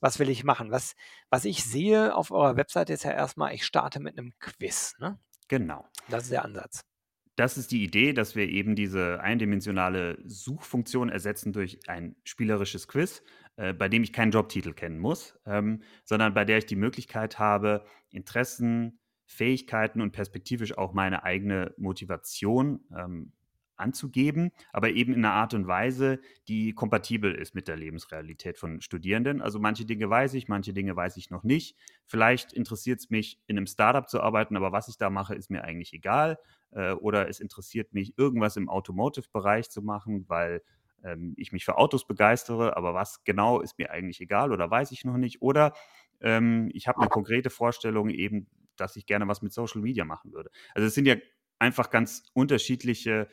was 0.00 0.18
will 0.18 0.30
ich 0.30 0.44
machen? 0.44 0.70
Was, 0.70 0.94
was 1.28 1.44
ich 1.44 1.64
sehe 1.64 2.14
auf 2.14 2.30
eurer 2.30 2.56
Webseite 2.56 2.92
ist 2.92 3.04
ja 3.04 3.12
erstmal, 3.12 3.54
ich 3.54 3.66
starte 3.66 4.00
mit 4.00 4.18
einem 4.18 4.32
Quiz. 4.38 4.94
Ne? 4.98 5.18
Genau. 5.48 5.86
Das 6.08 6.24
ist 6.24 6.32
der 6.32 6.44
Ansatz 6.44 6.89
das 7.40 7.56
ist 7.56 7.72
die 7.72 7.82
Idee, 7.82 8.12
dass 8.12 8.36
wir 8.36 8.50
eben 8.50 8.76
diese 8.76 9.22
eindimensionale 9.22 10.18
Suchfunktion 10.26 11.08
ersetzen 11.08 11.54
durch 11.54 11.80
ein 11.88 12.14
spielerisches 12.22 12.86
Quiz, 12.86 13.22
äh, 13.56 13.72
bei 13.72 13.88
dem 13.88 14.02
ich 14.02 14.12
keinen 14.12 14.30
Jobtitel 14.30 14.74
kennen 14.74 14.98
muss, 14.98 15.38
ähm, 15.46 15.82
sondern 16.04 16.34
bei 16.34 16.44
der 16.44 16.58
ich 16.58 16.66
die 16.66 16.76
Möglichkeit 16.76 17.38
habe, 17.38 17.86
Interessen, 18.10 18.98
Fähigkeiten 19.24 20.02
und 20.02 20.12
perspektivisch 20.12 20.76
auch 20.76 20.92
meine 20.92 21.22
eigene 21.22 21.72
Motivation 21.78 22.80
ähm, 22.94 23.32
anzugeben, 23.80 24.50
aber 24.70 24.90
eben 24.90 25.14
in 25.14 25.24
einer 25.24 25.32
Art 25.32 25.54
und 25.54 25.66
Weise, 25.66 26.20
die 26.46 26.74
kompatibel 26.74 27.34
ist 27.34 27.54
mit 27.54 27.68
der 27.68 27.76
Lebensrealität 27.76 28.58
von 28.58 28.82
Studierenden. 28.82 29.40
Also 29.40 29.58
manche 29.58 29.86
Dinge 29.86 30.10
weiß 30.10 30.34
ich, 30.34 30.48
manche 30.48 30.74
Dinge 30.74 30.94
weiß 30.94 31.16
ich 31.16 31.30
noch 31.30 31.42
nicht. 31.42 31.74
Vielleicht 32.04 32.52
interessiert 32.52 33.00
es 33.00 33.08
mich, 33.08 33.40
in 33.46 33.56
einem 33.56 33.66
Startup 33.66 34.06
zu 34.06 34.20
arbeiten, 34.20 34.58
aber 34.58 34.72
was 34.72 34.88
ich 34.88 34.98
da 34.98 35.08
mache, 35.08 35.34
ist 35.34 35.50
mir 35.50 35.64
eigentlich 35.64 35.94
egal. 35.94 36.38
Äh, 36.72 36.92
oder 36.92 37.28
es 37.28 37.40
interessiert 37.40 37.92
mich, 37.92 38.16
irgendwas 38.18 38.56
im 38.56 38.68
Automotive-Bereich 38.68 39.70
zu 39.70 39.82
machen, 39.82 40.24
weil 40.28 40.62
ähm, 41.02 41.34
ich 41.36 41.52
mich 41.52 41.64
für 41.64 41.78
Autos 41.78 42.06
begeistere, 42.06 42.76
aber 42.76 42.94
was 42.94 43.24
genau 43.24 43.60
ist 43.60 43.78
mir 43.78 43.90
eigentlich 43.90 44.20
egal 44.20 44.52
oder 44.52 44.70
weiß 44.70 44.92
ich 44.92 45.04
noch 45.04 45.16
nicht. 45.16 45.42
Oder 45.42 45.74
ähm, 46.20 46.70
ich 46.72 46.88
habe 46.88 47.00
eine 47.00 47.08
konkrete 47.08 47.50
Vorstellung 47.50 48.10
eben, 48.10 48.48
dass 48.76 48.96
ich 48.96 49.06
gerne 49.06 49.28
was 49.28 49.42
mit 49.42 49.52
Social 49.52 49.80
Media 49.80 50.04
machen 50.04 50.32
würde. 50.32 50.50
Also 50.74 50.86
es 50.86 50.94
sind 50.94 51.06
ja 51.06 51.16
einfach 51.58 51.90
ganz 51.90 52.24
unterschiedliche 52.32 53.28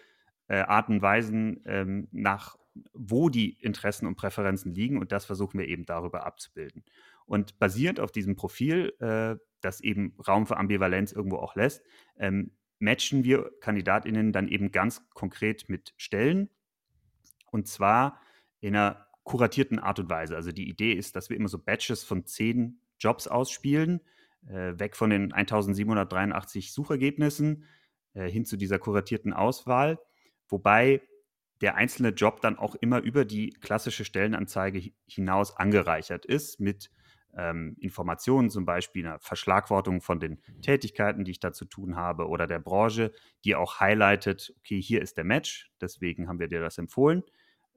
äh, 0.47 0.59
Arten 0.59 0.93
und 0.93 1.01
Weisen 1.01 1.61
ähm, 1.65 2.07
nach, 2.11 2.57
wo 2.93 3.29
die 3.29 3.53
Interessen 3.61 4.05
und 4.05 4.15
Präferenzen 4.15 4.73
liegen 4.73 4.97
und 4.97 5.11
das 5.11 5.25
versuchen 5.25 5.59
wir 5.59 5.67
eben 5.67 5.85
darüber 5.85 6.25
abzubilden. 6.25 6.83
Und 7.25 7.59
basierend 7.59 7.99
auf 7.99 8.11
diesem 8.11 8.35
Profil, 8.35 8.93
äh, 8.99 9.35
das 9.61 9.81
eben 9.81 10.15
Raum 10.25 10.45
für 10.45 10.57
Ambivalenz 10.57 11.11
irgendwo 11.11 11.37
auch 11.37 11.55
lässt, 11.55 11.83
ähm, 12.17 12.51
matchen 12.79 13.23
wir 13.23 13.51
KandidatInnen 13.61 14.31
dann 14.31 14.47
eben 14.47 14.71
ganz 14.71 15.09
konkret 15.13 15.69
mit 15.69 15.93
Stellen 15.97 16.49
und 17.51 17.67
zwar 17.67 18.21
in 18.59 18.75
einer 18.75 19.07
kuratierten 19.23 19.79
Art 19.79 19.99
und 19.99 20.09
Weise. 20.09 20.35
Also 20.35 20.51
die 20.51 20.69
Idee 20.69 20.93
ist, 20.93 21.15
dass 21.15 21.29
wir 21.29 21.37
immer 21.37 21.49
so 21.49 21.59
Batches 21.59 22.03
von 22.03 22.25
zehn 22.25 22.79
Jobs 22.99 23.27
ausspielen, 23.27 24.01
äh, 24.47 24.79
weg 24.79 24.95
von 24.95 25.09
den 25.09 25.33
1783 25.33 26.71
Suchergebnissen 26.71 27.65
äh, 28.13 28.29
hin 28.29 28.45
zu 28.45 28.57
dieser 28.57 28.79
kuratierten 28.79 29.33
Auswahl 29.33 29.99
wobei 30.49 31.01
der 31.61 31.75
einzelne 31.75 32.09
Job 32.09 32.41
dann 32.41 32.57
auch 32.57 32.75
immer 32.75 33.01
über 33.01 33.25
die 33.25 33.49
klassische 33.49 34.05
Stellenanzeige 34.05 34.91
hinaus 35.07 35.55
angereichert 35.55 36.25
ist 36.25 36.59
mit 36.59 36.91
ähm, 37.37 37.75
Informationen, 37.79 38.49
zum 38.49 38.65
Beispiel 38.65 39.05
einer 39.05 39.19
Verschlagwortung 39.19 40.01
von 40.01 40.19
den 40.19 40.41
Tätigkeiten, 40.61 41.23
die 41.23 41.31
ich 41.31 41.39
da 41.39 41.53
zu 41.53 41.65
tun 41.65 41.95
habe 41.95 42.27
oder 42.27 42.47
der 42.47 42.59
Branche, 42.59 43.11
die 43.45 43.55
auch 43.55 43.79
highlightet, 43.79 44.53
okay, 44.59 44.81
hier 44.81 45.01
ist 45.01 45.17
der 45.17 45.23
Match, 45.23 45.71
deswegen 45.79 46.27
haben 46.27 46.39
wir 46.39 46.47
dir 46.47 46.61
das 46.61 46.77
empfohlen. 46.77 47.23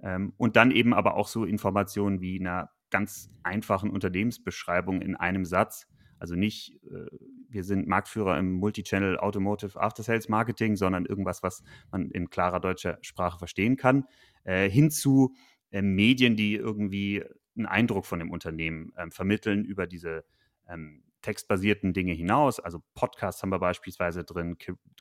Ähm, 0.03 0.33
und 0.39 0.57
dann 0.57 0.71
eben 0.71 0.95
aber 0.95 1.15
auch 1.15 1.29
so 1.29 1.45
Informationen 1.45 2.21
wie 2.21 2.41
einer 2.41 2.71
ganz 2.91 3.31
einfachen 3.43 3.91
Unternehmensbeschreibung 3.91 5.03
in 5.03 5.15
einem 5.15 5.45
Satz, 5.45 5.87
also 6.19 6.35
nicht, 6.35 6.75
äh, 6.85 7.07
wir 7.49 7.65
sind 7.65 7.89
Marktführer 7.89 8.39
im 8.39 8.53
Multichannel 8.53 9.19
Automotive 9.19 9.81
After 9.81 10.03
Sales 10.03 10.29
Marketing, 10.29 10.77
sondern 10.77 11.07
irgendwas, 11.07 11.43
was 11.43 11.63
man 11.91 12.11
in 12.11 12.29
klarer 12.29 12.61
deutscher 12.61 12.99
Sprache 13.01 13.39
verstehen 13.39 13.77
kann, 13.77 14.05
äh, 14.45 14.69
hin 14.69 14.91
zu 14.91 15.35
äh, 15.71 15.83
Medien, 15.83 16.37
die 16.37 16.55
irgendwie 16.55 17.25
einen 17.61 17.67
Eindruck 17.67 18.07
von 18.07 18.19
dem 18.19 18.31
Unternehmen 18.31 18.93
ähm, 18.97 19.11
vermitteln 19.13 19.65
über 19.65 19.87
diese 19.87 20.25
ähm, 20.69 21.05
textbasierten 21.23 21.93
Dinge 21.93 22.13
hinaus. 22.13 22.61
Also 22.61 22.83
Podcasts 22.95 23.43
haben 23.43 23.51
wir 23.51 23.59
beispielsweise 23.59 24.25
drin, 24.25 24.57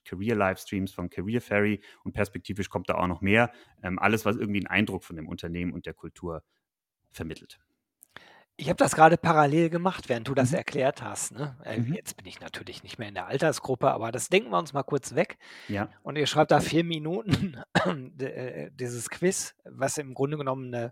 Career-Livestreams 0.05 0.91
von 0.91 1.09
Career 1.09 1.41
Ferry 1.41 1.81
und 2.03 2.13
perspektivisch 2.13 2.69
kommt 2.69 2.89
da 2.89 2.95
auch 2.95 3.07
noch 3.07 3.21
mehr. 3.21 3.51
Ähm, 3.81 3.99
alles, 3.99 4.25
was 4.25 4.35
irgendwie 4.35 4.59
einen 4.59 4.67
Eindruck 4.67 5.03
von 5.03 5.15
dem 5.15 5.27
Unternehmen 5.27 5.73
und 5.73 5.85
der 5.85 5.93
Kultur 5.93 6.43
vermittelt. 7.11 7.59
Ich 8.57 8.67
habe 8.67 8.75
das 8.75 8.93
gerade 8.93 9.15
parallel 9.15 9.69
gemacht, 9.69 10.09
während 10.09 10.27
du 10.27 10.33
das 10.35 10.51
Mhm. 10.51 10.57
erklärt 10.57 11.01
hast, 11.01 11.31
ne? 11.31 11.55
Äh, 11.63 11.79
Mhm. 11.79 11.93
jetzt 11.93 12.17
bin 12.17 12.25
ich 12.25 12.41
natürlich 12.41 12.83
nicht 12.83 12.99
mehr 12.99 13.07
in 13.07 13.13
der 13.13 13.27
Altersgruppe, 13.27 13.89
aber 13.89 14.11
das 14.11 14.27
denken 14.27 14.49
wir 14.51 14.57
uns 14.57 14.73
mal 14.73 14.83
kurz 14.83 15.15
weg. 15.15 15.37
Ja. 15.69 15.89
Und 16.03 16.17
ihr 16.17 16.27
schreibt 16.27 16.51
da 16.51 16.59
vier 16.59 16.83
Minuten 16.83 17.55
äh, 18.19 18.69
dieses 18.73 19.09
Quiz, 19.09 19.55
was 19.63 19.97
im 19.97 20.13
Grunde 20.13 20.35
genommen 20.37 20.73
eine 20.73 20.91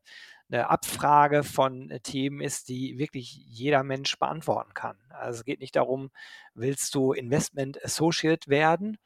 'ne 0.49 0.69
Abfrage 0.69 1.43
von, 1.43 1.89
äh, 1.91 1.99
Themen 2.01 2.41
ist, 2.41 2.69
die 2.69 2.97
wirklich 2.99 3.33
jeder 3.47 3.83
Mensch 3.83 4.17
beantworten 4.19 4.73
kann. 4.73 4.97
Also, 5.09 5.39
es 5.39 5.45
geht 5.45 5.59
nicht 5.61 5.75
darum, 5.75 6.11
willst 6.53 6.95
du 6.95 7.13
Investment 7.13 7.83
Associate 7.83 8.47
werden? 8.49 8.97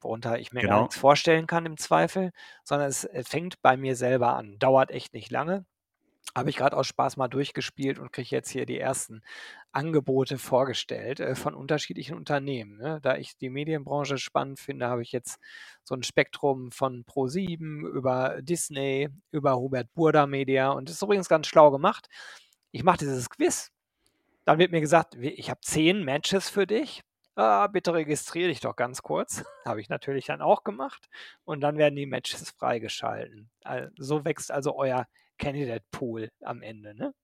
worunter 0.00 0.38
ich 0.38 0.52
mir 0.52 0.64
gar 0.64 0.78
Genau. 0.78 0.80
nichts 0.80 0.96
vorstellen 0.96 1.46
kann 1.46 1.66
im 1.66 1.76
Zweifel, 1.76 2.32
sondern 2.64 2.88
es 2.88 3.04
äh, 3.04 3.22
fängt 3.24 3.60
bei 3.62 3.76
mir 3.76 3.96
selber 3.96 4.34
an. 4.34 4.58
Dauert 4.58 4.90
echt 4.90 5.12
nicht 5.14 5.30
lange. 5.30 5.66
Habe 6.34 6.50
ich 6.50 6.56
gerade 6.56 6.76
aus 6.76 6.86
Spaß 6.86 7.16
mal 7.16 7.28
durchgespielt 7.28 7.98
und 7.98 8.12
kriege 8.12 8.28
jetzt 8.30 8.50
hier 8.50 8.66
die 8.66 8.78
ersten 8.78 9.22
Angebote 9.72 10.36
vorgestellt 10.36 11.18
äh, 11.20 11.34
von 11.34 11.54
unterschiedlichen 11.54 12.14
Unternehmen. 12.14 12.76
Ne? 12.76 13.00
Da 13.02 13.16
ich 13.16 13.38
die 13.38 13.48
Medienbranche 13.48 14.18
spannend 14.18 14.60
finde, 14.60 14.86
habe 14.88 15.02
ich 15.02 15.12
jetzt 15.12 15.38
so 15.82 15.94
ein 15.94 16.02
Spektrum 16.02 16.70
von 16.72 17.04
Pro7 17.04 17.86
über 17.88 18.42
Disney, 18.42 19.08
über 19.30 19.56
Hubert 19.56 19.92
Burda 19.94 20.26
Media 20.26 20.70
und 20.72 20.88
das 20.88 20.96
ist 20.96 21.02
übrigens 21.02 21.28
ganz 21.28 21.46
schlau 21.46 21.70
gemacht. 21.70 22.08
Ich 22.70 22.82
mache 22.84 22.98
dieses 22.98 23.30
Quiz. 23.30 23.70
Dann 24.44 24.58
wird 24.58 24.72
mir 24.72 24.80
gesagt, 24.80 25.14
ich 25.16 25.50
habe 25.50 25.60
zehn 25.62 26.04
Matches 26.04 26.50
für 26.50 26.66
dich. 26.66 27.02
Ah, 27.34 27.66
bitte 27.66 27.92
registriere 27.94 28.48
dich 28.48 28.60
doch 28.60 28.76
ganz 28.76 29.02
kurz. 29.02 29.44
Habe 29.66 29.80
ich 29.82 29.88
natürlich 29.90 30.24
dann 30.26 30.40
auch 30.40 30.64
gemacht. 30.64 31.08
Und 31.44 31.60
dann 31.60 31.76
werden 31.76 31.96
die 31.96 32.06
Matches 32.06 32.50
freigeschalten. 32.50 33.50
Al- 33.64 33.92
So 33.98 34.24
wächst 34.24 34.50
also 34.50 34.74
euer 34.76 35.06
Candidate 35.38 35.84
Pool 35.90 36.30
am 36.42 36.62
Ende. 36.62 36.94
Ne? 36.94 37.14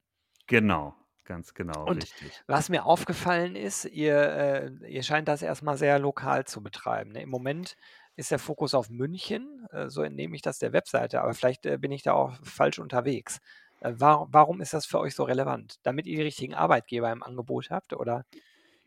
Genau, 0.47 0.95
ganz 1.25 1.54
genau, 1.54 1.87
Und 1.87 2.02
richtig. 2.02 2.42
was 2.47 2.69
mir 2.69 2.85
aufgefallen 2.85 3.57
ist, 3.57 3.85
ihr, 3.85 4.16
äh, 4.16 4.71
ihr 4.88 5.02
scheint 5.02 5.28
das 5.28 5.42
erstmal 5.42 5.76
sehr 5.76 5.99
lokal 5.99 6.45
zu 6.45 6.62
betreiben. 6.62 7.12
Ne? 7.12 7.23
Im 7.23 7.31
Moment 7.31 7.76
ist 8.16 8.31
der 8.31 8.38
Fokus 8.38 8.75
auf 8.75 8.90
München, 8.90 9.66
äh, 9.71 9.88
so 9.88 10.02
entnehme 10.02 10.37
ich 10.37 10.42
das 10.42 10.59
der 10.59 10.73
Webseite, 10.73 11.23
aber 11.23 11.35
vielleicht 11.35 11.66
äh, 11.66 11.78
bin 11.78 11.92
ich 11.92 12.02
da 12.02 12.12
auch 12.12 12.35
falsch 12.42 12.78
unterwegs. 12.78 13.40
Äh, 13.81 13.95
wa 13.97 14.26
warum 14.31 14.61
ist 14.61 14.75
das 14.75 14.87
für 14.87 14.99
euch 14.99 15.14
so 15.14 15.25
relevant? 15.25 15.76
Damit 15.83 16.07
ihr 16.07 16.16
die 16.16 16.23
richtigen 16.23 16.54
Arbeitgeber 16.54 17.11
im 17.11 17.23
Angebot 17.23 17.71
habt, 17.71 17.95
oder? 17.95 18.25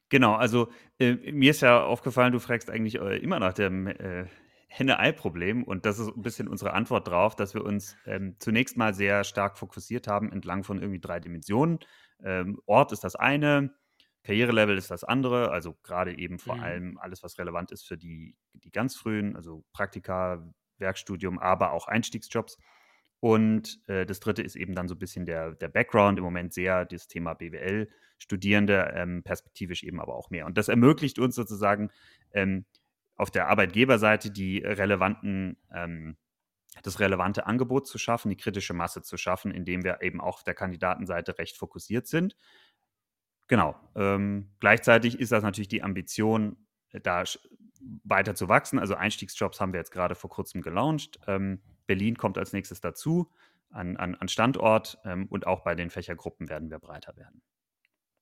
Genau, 0.09 0.35
also 0.35 0.69
äh, 0.99 1.13
mir 1.31 1.51
ist 1.51 1.61
ja 1.61 1.83
aufgefallen, 1.83 2.31
du 2.31 2.39
fragst 2.39 2.69
eigentlich 2.69 2.95
äh, 2.95 3.17
immer 3.17 3.39
nach 3.39 3.53
dem 3.53 3.87
äh, 3.87 4.25
Henne-Ei-Problem 4.67 5.63
und 5.63 5.85
das 5.85 5.99
ist 5.99 6.09
ein 6.15 6.21
bisschen 6.21 6.47
unsere 6.47 6.73
Antwort 6.73 7.07
drauf, 7.07 7.35
dass 7.35 7.53
wir 7.53 7.63
uns 7.63 7.95
ähm, 8.05 8.35
zunächst 8.39 8.77
mal 8.77 8.93
sehr 8.93 9.23
stark 9.23 9.57
fokussiert 9.57 10.07
haben 10.07 10.31
entlang 10.31 10.63
von 10.63 10.79
irgendwie 10.79 10.99
drei 10.99 11.19
Dimensionen. 11.19 11.79
Ähm, 12.23 12.59
Ort 12.65 12.91
ist 12.91 13.03
das 13.03 13.15
eine, 13.15 13.73
Karrierelevel 14.23 14.77
ist 14.77 14.89
das 14.91 15.03
andere, 15.03 15.51
also 15.51 15.77
gerade 15.83 16.17
eben 16.17 16.39
vor 16.39 16.55
Mhm. 16.55 16.63
allem 16.63 16.97
alles, 16.97 17.23
was 17.23 17.37
relevant 17.37 17.71
ist 17.71 17.87
für 17.87 17.97
die, 17.97 18.35
die 18.53 18.71
ganz 18.71 18.95
frühen, 18.95 19.35
also 19.35 19.63
Praktika, 19.71 20.51
Werkstudium, 20.77 21.39
aber 21.39 21.71
auch 21.71 21.87
Einstiegsjobs. 21.87 22.57
Und 23.19 23.79
äh, 23.87 24.05
das 24.05 24.19
dritte 24.19 24.41
ist 24.41 24.55
eben 24.55 24.75
dann 24.75 24.87
so 24.87 24.95
ein 24.95 24.99
bisschen 24.99 25.25
der, 25.25 25.51
der 25.55 25.69
Background, 25.69 26.17
im 26.17 26.23
Moment 26.25 26.53
sehr 26.53 26.85
das 26.85 27.07
Thema 27.07 27.33
BWL-Studierende, 27.33 28.93
ähm, 28.95 29.23
perspektivisch 29.23 29.83
eben 29.83 30.01
aber 30.01 30.15
auch 30.15 30.29
mehr. 30.29 30.45
Und 30.45 30.57
das 30.57 30.67
ermöglicht 30.67 31.17
uns 31.17 31.35
sozusagen 31.35 31.91
ähm, 32.33 32.65
auf 33.15 33.31
der 33.31 33.47
Arbeitgeberseite 33.47 34.31
die 34.31 34.59
relevanten, 34.59 35.57
ähm, 35.73 36.17
das 36.83 36.99
relevante 36.99 37.45
Angebot 37.45 37.87
zu 37.87 37.97
schaffen, 37.97 38.29
die 38.29 38.37
kritische 38.37 38.73
Masse 38.73 39.01
zu 39.01 39.17
schaffen, 39.17 39.51
indem 39.51 39.83
wir 39.83 40.01
eben 40.01 40.19
auch 40.19 40.37
auf 40.37 40.43
der 40.43 40.55
Kandidatenseite 40.55 41.37
recht 41.37 41.57
fokussiert 41.57 42.07
sind. 42.07 42.35
Genau. 43.47 43.75
Ähm, 43.95 44.51
gleichzeitig 44.59 45.19
ist 45.19 45.31
das 45.31 45.43
natürlich 45.43 45.67
die 45.67 45.83
Ambition, 45.83 46.57
da 46.91 47.21
sch- 47.21 47.39
weiter 48.03 48.35
zu 48.35 48.49
wachsen. 48.49 48.79
Also 48.79 48.95
Einstiegsjobs 48.95 49.61
haben 49.61 49.71
wir 49.71 49.79
jetzt 49.79 49.91
gerade 49.91 50.15
vor 50.15 50.29
kurzem 50.29 50.61
gelauncht. 50.61 51.19
Ähm, 51.27 51.61
Berlin 51.85 52.17
kommt 52.17 52.37
als 52.37 52.51
nächstes 52.51 52.81
dazu 52.81 53.31
an, 53.69 53.95
an, 53.97 54.15
an 54.15 54.27
Standort 54.27 54.97
ähm, 55.05 55.27
und 55.27 55.45
auch 55.47 55.63
bei 55.63 55.75
den 55.75 55.89
Fächergruppen 55.89 56.49
werden 56.49 56.71
wir 56.71 56.79
breiter 56.79 57.15
werden. 57.15 57.41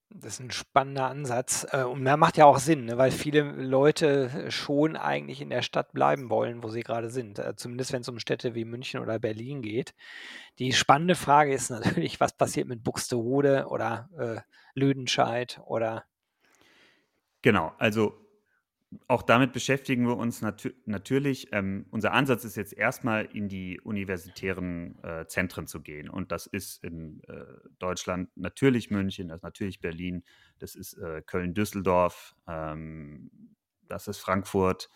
Das 0.09 0.33
ist 0.33 0.39
ein 0.41 0.51
spannender 0.51 1.07
Ansatz. 1.07 1.65
Äh, 1.71 1.83
und 1.83 2.05
der 2.05 2.17
macht 2.17 2.37
ja 2.37 2.45
auch 2.45 2.59
Sinn, 2.59 2.85
ne? 2.85 2.97
weil 2.97 3.11
viele 3.11 3.41
Leute 3.41 4.51
schon 4.51 4.95
eigentlich 4.95 5.41
in 5.41 5.49
der 5.49 5.61
Stadt 5.61 5.91
bleiben 5.91 6.29
wollen, 6.29 6.63
wo 6.63 6.69
sie 6.69 6.83
gerade 6.83 7.09
sind. 7.09 7.39
Äh, 7.39 7.55
zumindest 7.55 7.93
wenn 7.93 8.01
es 8.01 8.09
um 8.09 8.19
Städte 8.19 8.55
wie 8.55 8.65
München 8.65 8.99
oder 8.99 9.19
Berlin 9.19 9.61
geht. 9.61 9.93
Die 10.59 10.73
spannende 10.73 11.15
Frage 11.15 11.53
ist 11.53 11.69
natürlich, 11.71 12.19
was 12.19 12.33
passiert 12.33 12.67
mit 12.67 12.83
Buxtehude 12.83 13.67
oder 13.67 14.09
äh, 14.17 14.41
Lüdenscheid 14.75 15.59
oder 15.65 16.05
Genau, 17.43 17.73
also 17.77 18.22
auch 19.07 19.21
damit 19.21 19.53
beschäftigen 19.53 20.07
wir 20.07 20.17
uns 20.17 20.41
natü 20.41 20.73
natürlich. 20.85 21.49
Ähm, 21.51 21.85
unser 21.91 22.13
Ansatz 22.13 22.43
ist 22.43 22.55
jetzt 22.55 22.73
erstmal 22.73 23.25
in 23.25 23.49
die 23.49 23.79
universitären 23.81 25.01
äh, 25.03 25.25
Zentren 25.27 25.67
zu 25.67 25.81
gehen. 25.81 26.09
Und 26.09 26.31
das 26.31 26.47
ist 26.47 26.83
in 26.83 27.21
äh, 27.27 27.45
Deutschland 27.79 28.29
natürlich 28.35 28.91
München, 28.91 29.29
das 29.29 29.37
ist 29.37 29.43
natürlich 29.43 29.79
Berlin, 29.79 30.23
das 30.59 30.75
ist 30.75 30.93
äh, 30.97 31.21
Köln-Düsseldorf, 31.25 32.35
ähm, 32.47 33.29
das 33.87 34.07
ist 34.07 34.19
Frankfurt. 34.19 34.89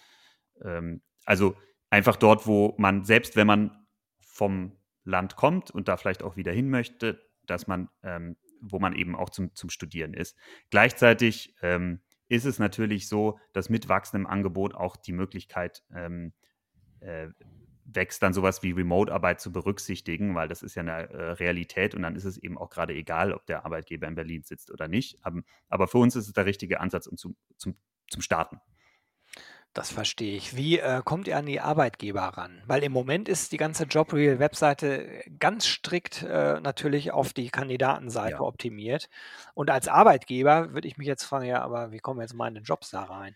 Ähm, 0.62 1.02
also 1.26 1.56
einfach 1.90 2.16
dort, 2.16 2.48
wo 2.48 2.76
man, 2.78 3.04
selbst 3.06 3.36
wenn 3.36 3.48
man 3.48 3.88
vom 4.20 4.78
Land 5.04 5.36
kommt 5.36 5.72
und 5.72 5.88
da 5.88 5.98
vielleicht 5.98 6.24
auch 6.24 6.36
wieder 6.36 6.52
hin 6.52 6.70
möchte, 6.70 7.22
dass 7.46 7.68
man, 7.68 7.90
ähm, 8.04 8.38
wo 8.62 8.80
man 8.80 8.94
eben 8.94 9.16
auch 9.16 9.30
zum, 9.30 9.54
zum 9.56 9.70
Studieren 9.70 10.14
ist. 10.14 10.38
Gleichzeitig 10.70 11.56
ähm, 11.62 12.02
ist 12.30 12.46
es 12.46 12.60
natürlich 12.60 13.08
so, 13.08 13.40
dass 13.54 13.70
mit 13.70 13.90
wachsendem 13.90 14.28
Angebot 14.28 14.76
auch 14.76 14.96
die 14.96 15.14
Möglichkeit 15.14 15.84
ähm, 15.94 16.34
äh, 17.00 17.30
wächst, 17.86 18.22
dann 18.22 18.34
sowas 18.34 18.64
wie 18.64 18.72
Remote-Arbeit 18.72 19.40
zu 19.40 19.52
berücksichtigen, 19.52 20.36
weil 20.36 20.48
das 20.48 20.62
ist 20.62 20.76
ja 20.76 20.82
eine 20.82 21.10
äh, 21.10 21.32
Realität 21.32 21.96
und 21.96 22.02
dann 22.02 22.16
ist 22.16 22.26
es 22.26 22.38
eben 22.38 22.58
auch 22.58 22.70
gerade 22.70 22.94
egal, 22.94 23.32
ob 23.34 23.46
der 23.46 23.66
Arbeitgeber 23.66 24.08
in 24.08 24.16
Berlin 24.16 24.44
sitzt 24.44 24.72
oder 24.72 24.88
nicht. 24.88 25.24
Aber, 25.24 25.42
aber 25.70 25.88
für 25.88 25.98
uns 25.98 26.16
ist 26.16 26.28
es 26.28 26.34
der 26.34 26.46
richtige 26.46 26.82
Ansatz, 26.82 27.08
um 27.08 27.18
zum, 27.18 27.36
zum, 27.58 27.76
zum 28.10 28.22
Starten. 28.22 28.60
Das 29.78 29.92
verstehe 29.92 30.36
ich. 30.36 30.56
Wie 30.58 30.80
äh, 30.80 31.04
kommt 31.06 31.28
ihr 31.28 31.38
an 31.38 31.46
die 31.46 31.60
Arbeitgeber 31.62 32.22
ran? 32.22 32.64
Weil 32.66 32.84
im 32.84 32.92
Moment 32.92 33.30
ist 33.30 33.52
die 33.52 33.58
ganze 33.58 33.84
JobReal-Webseite 33.84 35.24
ganz 35.38 35.68
strikt 35.68 36.24
äh, 36.24 36.60
natürlich 36.62 37.12
auf 37.12 37.32
die 37.32 37.50
Kandidatenseite 37.52 38.32
Ja. 38.32 38.42
optimiert. 38.42 39.08
Und 39.54 39.70
als 39.70 39.88
Arbeitgeber 39.88 40.74
würde 40.74 40.88
ich 40.88 40.98
mich 40.98 41.06
jetzt 41.06 41.26
fragen, 41.26 41.46
ja, 41.46 41.62
aber 41.62 41.92
wie 41.92 42.00
kommen 42.00 42.22
jetzt 42.22 42.34
meine 42.34 42.62
Jobs 42.62 42.90
da 42.90 43.04
rein? 43.04 43.36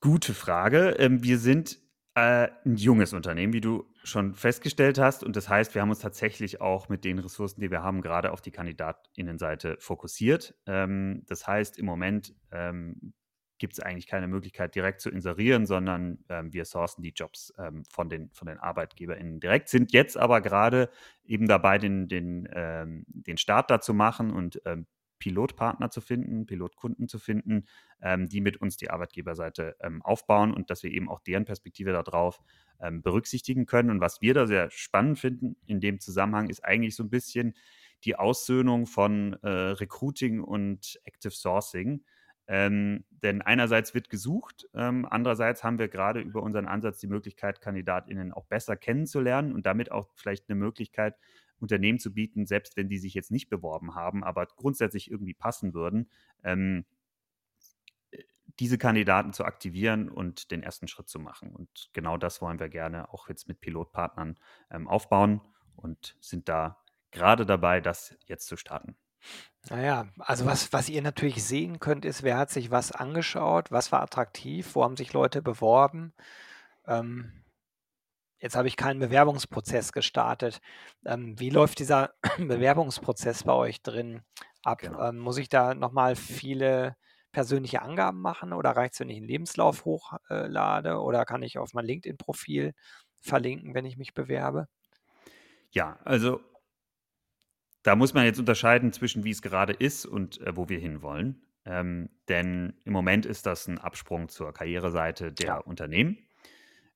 Gute 0.00 0.34
Frage. 0.34 0.90
Ähm, 0.98 1.22
wir 1.22 1.38
sind 1.38 1.78
äh, 2.14 2.48
ein 2.64 2.76
junges 2.76 3.12
Unternehmen, 3.12 3.52
wie 3.52 3.60
du 3.60 3.84
schon 4.02 4.34
festgestellt 4.34 4.98
hast. 4.98 5.22
Und 5.22 5.36
das 5.36 5.48
heißt, 5.48 5.74
wir 5.74 5.82
haben 5.82 5.90
uns 5.90 5.98
tatsächlich 6.00 6.60
auch 6.60 6.88
mit 6.88 7.04
den 7.04 7.18
Ressourcen, 7.18 7.60
die 7.60 7.70
wir 7.70 7.82
haben, 7.82 8.00
gerade 8.00 8.32
auf 8.32 8.40
die 8.40 8.50
KandidatInnenseite 8.50 9.76
fokussiert. 9.78 10.54
Ähm, 10.66 11.22
das 11.28 11.46
heißt, 11.46 11.78
im 11.78 11.84
Moment 11.86 12.34
ähm, 12.50 13.12
gibt 13.60 13.74
es 13.74 13.80
eigentlich 13.80 14.08
keine 14.08 14.26
Möglichkeit, 14.26 14.74
direkt 14.74 15.00
zu 15.00 15.10
inserieren, 15.10 15.66
sondern 15.66 16.24
ähm, 16.28 16.52
wir 16.52 16.64
sourcen 16.64 17.02
die 17.02 17.12
Jobs 17.14 17.54
ähm, 17.58 17.84
von, 17.88 18.08
den, 18.08 18.30
von 18.32 18.48
den 18.48 18.58
ArbeitgeberInnen 18.58 19.38
direkt, 19.38 19.68
sind 19.68 19.92
jetzt 19.92 20.16
aber 20.16 20.40
gerade 20.40 20.90
eben 21.24 21.46
dabei, 21.46 21.78
den, 21.78 22.08
den, 22.08 22.48
ähm, 22.52 23.04
den 23.06 23.36
Start 23.36 23.70
da 23.70 23.80
zu 23.80 23.94
machen 23.94 24.32
und 24.32 24.60
ähm, 24.64 24.86
Pilotpartner 25.20 25.90
zu 25.90 26.00
finden, 26.00 26.46
Pilotkunden 26.46 27.06
zu 27.06 27.18
finden, 27.18 27.66
ähm, 28.00 28.26
die 28.28 28.40
mit 28.40 28.56
uns 28.56 28.78
die 28.78 28.90
Arbeitgeberseite 28.90 29.76
ähm, 29.80 30.00
aufbauen 30.02 30.54
und 30.54 30.70
dass 30.70 30.82
wir 30.82 30.90
eben 30.90 31.10
auch 31.10 31.20
deren 31.20 31.44
Perspektive 31.44 31.92
darauf 31.92 32.40
berücksichtigen 33.02 33.66
können. 33.66 33.90
Und 33.90 34.00
was 34.00 34.22
wir 34.22 34.32
da 34.32 34.46
sehr 34.46 34.70
spannend 34.70 35.18
finden 35.18 35.56
in 35.66 35.80
dem 35.80 36.00
Zusammenhang 36.00 36.48
ist 36.48 36.64
eigentlich 36.64 36.96
so 36.96 37.02
ein 37.02 37.10
bisschen 37.10 37.52
die 38.04 38.16
Aussöhnung 38.16 38.86
von 38.86 39.34
äh, 39.42 39.48
Recruiting 39.48 40.40
und 40.40 40.98
Active 41.04 41.32
Sourcing. 41.32 42.02
Ähm, 42.52 43.04
denn 43.10 43.42
einerseits 43.42 43.94
wird 43.94 44.10
gesucht, 44.10 44.68
ähm, 44.74 45.06
andererseits 45.08 45.62
haben 45.62 45.78
wir 45.78 45.86
gerade 45.86 46.20
über 46.20 46.42
unseren 46.42 46.66
Ansatz 46.66 46.98
die 46.98 47.06
Möglichkeit, 47.06 47.60
KandidatInnen 47.60 48.32
auch 48.32 48.46
besser 48.46 48.76
kennenzulernen 48.76 49.52
und 49.54 49.66
damit 49.66 49.92
auch 49.92 50.08
vielleicht 50.16 50.50
eine 50.50 50.58
Möglichkeit, 50.58 51.14
Unternehmen 51.60 52.00
zu 52.00 52.12
bieten, 52.12 52.46
selbst 52.46 52.76
wenn 52.76 52.88
die 52.88 52.98
sich 52.98 53.14
jetzt 53.14 53.30
nicht 53.30 53.50
beworben 53.50 53.94
haben, 53.94 54.24
aber 54.24 54.46
grundsätzlich 54.46 55.12
irgendwie 55.12 55.34
passen 55.34 55.74
würden, 55.74 56.10
ähm, 56.42 56.86
diese 58.58 58.78
Kandidaten 58.78 59.32
zu 59.32 59.44
aktivieren 59.44 60.08
und 60.08 60.50
den 60.50 60.64
ersten 60.64 60.88
Schritt 60.88 61.08
zu 61.08 61.20
machen. 61.20 61.54
Und 61.54 61.90
genau 61.92 62.16
das 62.16 62.42
wollen 62.42 62.58
wir 62.58 62.68
gerne 62.68 63.12
auch 63.12 63.28
jetzt 63.28 63.46
mit 63.46 63.60
Pilotpartnern 63.60 64.34
ähm, 64.72 64.88
aufbauen 64.88 65.40
und 65.76 66.16
sind 66.20 66.48
da 66.48 66.82
gerade 67.12 67.46
dabei, 67.46 67.80
das 67.80 68.18
jetzt 68.26 68.48
zu 68.48 68.56
starten. 68.56 68.96
Naja, 69.68 70.08
also 70.18 70.46
was, 70.46 70.72
was 70.72 70.88
ihr 70.88 71.02
natürlich 71.02 71.44
sehen 71.44 71.80
könnt, 71.80 72.04
ist, 72.04 72.22
wer 72.22 72.38
hat 72.38 72.50
sich 72.50 72.70
was 72.70 72.92
angeschaut, 72.92 73.70
was 73.70 73.92
war 73.92 74.00
attraktiv, 74.00 74.74
wo 74.74 74.82
haben 74.82 74.96
sich 74.96 75.12
Leute 75.12 75.42
beworben. 75.42 76.14
Ähm, 76.86 77.44
jetzt 78.38 78.56
habe 78.56 78.68
ich 78.68 78.76
keinen 78.76 79.00
Bewerbungsprozess 79.00 79.92
gestartet. 79.92 80.60
Ähm, 81.04 81.38
wie 81.38 81.50
läuft 81.50 81.78
dieser 81.78 82.14
Bewerbungsprozess 82.38 83.44
bei 83.44 83.52
euch 83.52 83.82
drin 83.82 84.22
ab? 84.62 84.78
Genau. 84.78 85.08
Ähm, 85.08 85.18
muss 85.18 85.36
ich 85.36 85.50
da 85.50 85.74
nochmal 85.74 86.16
viele 86.16 86.96
persönliche 87.32 87.82
Angaben 87.82 88.20
machen 88.20 88.52
oder 88.52 88.70
reicht 88.70 88.94
es, 88.94 89.00
wenn 89.00 89.10
ich 89.10 89.18
einen 89.18 89.28
Lebenslauf 89.28 89.84
hochlade 89.84 91.00
oder 91.00 91.24
kann 91.24 91.42
ich 91.42 91.58
auf 91.58 91.74
mein 91.74 91.84
LinkedIn-Profil 91.84 92.72
verlinken, 93.20 93.74
wenn 93.74 93.84
ich 93.84 93.96
mich 93.96 94.14
bewerbe? 94.14 94.66
Ja, 95.70 95.98
also 96.04 96.40
da 97.82 97.96
muss 97.96 98.14
man 98.14 98.24
jetzt 98.24 98.38
unterscheiden 98.38 98.92
zwischen 98.92 99.24
wie 99.24 99.30
es 99.30 99.42
gerade 99.42 99.72
ist 99.72 100.06
und 100.06 100.40
äh, 100.40 100.56
wo 100.56 100.68
wir 100.68 100.78
hinwollen. 100.78 101.42
ähm, 101.66 102.08
denn 102.28 102.74
im 102.84 102.92
Moment 102.92 103.26
ist 103.26 103.44
das 103.46 103.68
ein 103.68 103.78
Absprung 103.78 104.28
zur 104.28 104.52
Karriereseite 104.54 105.32
der 105.32 105.46
Ja. 105.46 105.56
Unternehmen. 105.58 106.18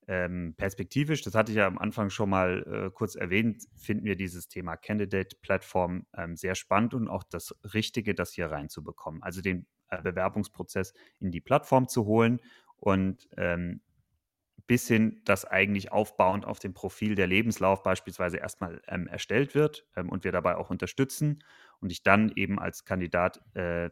Ähm, 0.07 0.55
perspektivisch, 0.57 1.23
das 1.23 1.35
hatte 1.35 1.53
ich 1.53 1.57
ja 1.57 1.67
am 1.67 1.79
Anfang 1.79 2.11
schon 2.11 2.29
mal 2.29 2.87
äh, 2.88 2.91
kurz 2.91 3.14
erwähnt, 3.14 3.64
finden 3.75 4.05
wir 4.05 4.17
dieses 4.17 4.49
Thema 4.49 4.76
Candidate-Plattform 4.76 6.07
ähm, 6.14 6.37
sehr 6.37 6.55
spannend 6.55 6.93
und 6.93 7.09
auch 7.09 7.25
das 7.25 7.55
Richtige, 7.73 8.14
das 8.14 8.33
hier 8.33 8.50
reinzubekommen. 8.50 9.23
Also 9.23 9.41
den 9.41 9.67
äh, 9.88 10.03
Bewerbungsprozess 10.03 10.93
in 11.21 11.31
die 11.31 11.41
Plattform 11.41 11.88
zu 11.88 12.05
holen 12.05 12.41
und 12.76 13.29
bis 14.66 14.88
hin, 14.88 15.21
dass 15.25 15.44
eigentlich 15.44 15.92
aufbauend 15.92 16.47
auf 16.47 16.59
dem 16.59 16.73
Profil 16.73 17.14
der 17.14 17.26
Lebenslauf 17.26 17.83
beispielsweise 17.83 18.38
erstmal 18.38 18.80
ähm, 18.88 19.06
erstellt 19.06 19.54
wird 19.54 19.87
ähm, 19.97 20.09
und 20.09 20.25
wir 20.25 20.33
dabei 20.33 20.56
auch 20.56 20.71
unterstützen 20.71 21.44
und 21.80 21.92
ich 21.92 22.02
dann 22.02 22.33
eben 22.35 22.59
als 22.59 22.85
Kandidat 22.85 23.40
äh, 23.54 23.90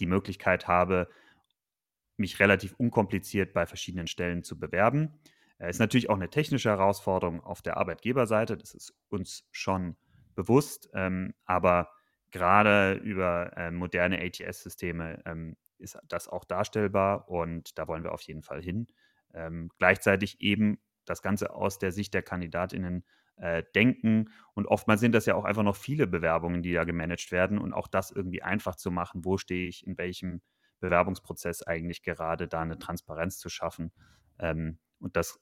die 0.00 0.06
Möglichkeit 0.06 0.66
habe, 0.66 1.08
mich 2.16 2.40
relativ 2.40 2.74
unkompliziert 2.74 3.52
bei 3.52 3.66
verschiedenen 3.66 4.08
Stellen 4.08 4.42
zu 4.42 4.58
bewerben. 4.58 5.20
Äh, 5.58 5.70
ist 5.70 5.78
natürlich 5.78 6.10
auch 6.10 6.16
eine 6.16 6.30
technische 6.30 6.70
Herausforderung 6.70 7.40
auf 7.40 7.62
der 7.62 7.76
Arbeitgeberseite, 7.76 8.56
das 8.56 8.74
ist 8.74 8.94
uns 9.08 9.46
schon 9.52 9.96
bewusst, 10.34 10.88
ähm, 10.94 11.34
aber 11.44 11.90
gerade 12.30 12.94
über 12.94 13.56
äh, 13.56 13.70
moderne 13.70 14.20
ATS-Systeme 14.20 15.22
ähm, 15.26 15.56
ist 15.78 15.98
das 16.08 16.28
auch 16.28 16.44
darstellbar 16.44 17.28
und 17.28 17.78
da 17.78 17.86
wollen 17.88 18.02
wir 18.02 18.12
auf 18.12 18.22
jeden 18.22 18.42
Fall 18.42 18.62
hin. 18.62 18.88
Ähm, 19.34 19.70
gleichzeitig 19.78 20.40
eben 20.40 20.78
das 21.04 21.22
Ganze 21.22 21.54
aus 21.54 21.78
der 21.78 21.92
Sicht 21.92 22.14
der 22.14 22.22
KandidatInnen 22.22 23.04
äh, 23.36 23.62
denken. 23.74 24.30
Und 24.54 24.66
oftmals 24.66 25.00
sind 25.00 25.12
das 25.12 25.26
ja 25.26 25.34
auch 25.34 25.44
einfach 25.44 25.62
noch 25.62 25.76
viele 25.76 26.06
Bewerbungen, 26.06 26.62
die 26.62 26.72
da 26.72 26.84
gemanagt 26.84 27.30
werden 27.32 27.58
und 27.58 27.72
auch 27.72 27.88
das 27.88 28.10
irgendwie 28.10 28.42
einfach 28.42 28.76
zu 28.76 28.90
machen, 28.90 29.24
wo 29.24 29.38
stehe 29.38 29.68
ich, 29.68 29.86
in 29.86 29.96
welchem 29.98 30.42
Bewerbungsprozess 30.80 31.62
eigentlich 31.62 32.02
gerade 32.02 32.48
da 32.48 32.62
eine 32.62 32.78
Transparenz 32.78 33.38
zu 33.38 33.48
schaffen 33.48 33.92
ähm, 34.38 34.78
und 35.00 35.16
das 35.16 35.40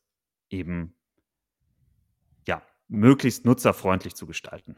eben 0.48 0.96
ja 2.46 2.62
möglichst 2.88 3.44
nutzerfreundlich 3.44 4.14
zu 4.14 4.26
gestalten. 4.26 4.76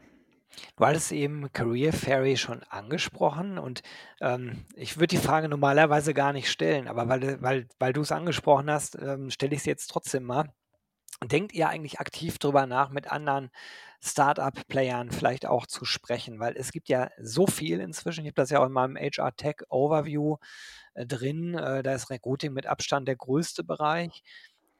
Du 0.75 0.85
hattest 0.85 1.11
eben 1.11 1.51
Career 1.53 1.93
Fairy 1.93 2.37
schon 2.37 2.63
angesprochen 2.63 3.57
und 3.59 3.81
ähm, 4.21 4.65
ich 4.75 4.97
würde 4.97 5.07
die 5.07 5.17
Frage 5.17 5.47
normalerweise 5.49 6.13
gar 6.13 6.33
nicht 6.33 6.49
stellen, 6.49 6.87
aber 6.87 7.07
weil, 7.07 7.41
weil, 7.41 7.67
weil 7.79 7.93
du 7.93 8.01
es 8.01 8.11
angesprochen 8.11 8.69
hast, 8.69 8.97
ähm, 8.99 9.29
stelle 9.29 9.53
ich 9.53 9.59
es 9.59 9.65
jetzt 9.65 9.87
trotzdem 9.87 10.23
mal. 10.23 10.51
Denkt 11.23 11.53
ihr 11.53 11.69
eigentlich 11.69 11.99
aktiv 11.99 12.37
darüber 12.39 12.65
nach, 12.65 12.89
mit 12.91 13.11
anderen 13.11 13.51
Startup-Playern 14.01 15.11
vielleicht 15.11 15.45
auch 15.45 15.65
zu 15.67 15.85
sprechen? 15.85 16.39
Weil 16.39 16.55
es 16.57 16.71
gibt 16.71 16.89
ja 16.89 17.09
so 17.21 17.45
viel 17.47 17.79
inzwischen. 17.81 18.21
Ich 18.21 18.27
habe 18.29 18.35
das 18.35 18.49
ja 18.51 18.59
auch 18.61 18.67
in 18.67 18.71
meinem 18.71 18.95
HR 18.97 19.35
Tech 19.35 19.57
Overview 19.69 20.37
äh, 20.93 21.05
drin. 21.05 21.55
Äh, 21.55 21.83
da 21.83 21.93
ist 21.95 22.09
Recruiting 22.09 22.53
mit 22.53 22.67
Abstand 22.67 23.07
der 23.07 23.17
größte 23.17 23.63
Bereich. 23.65 24.23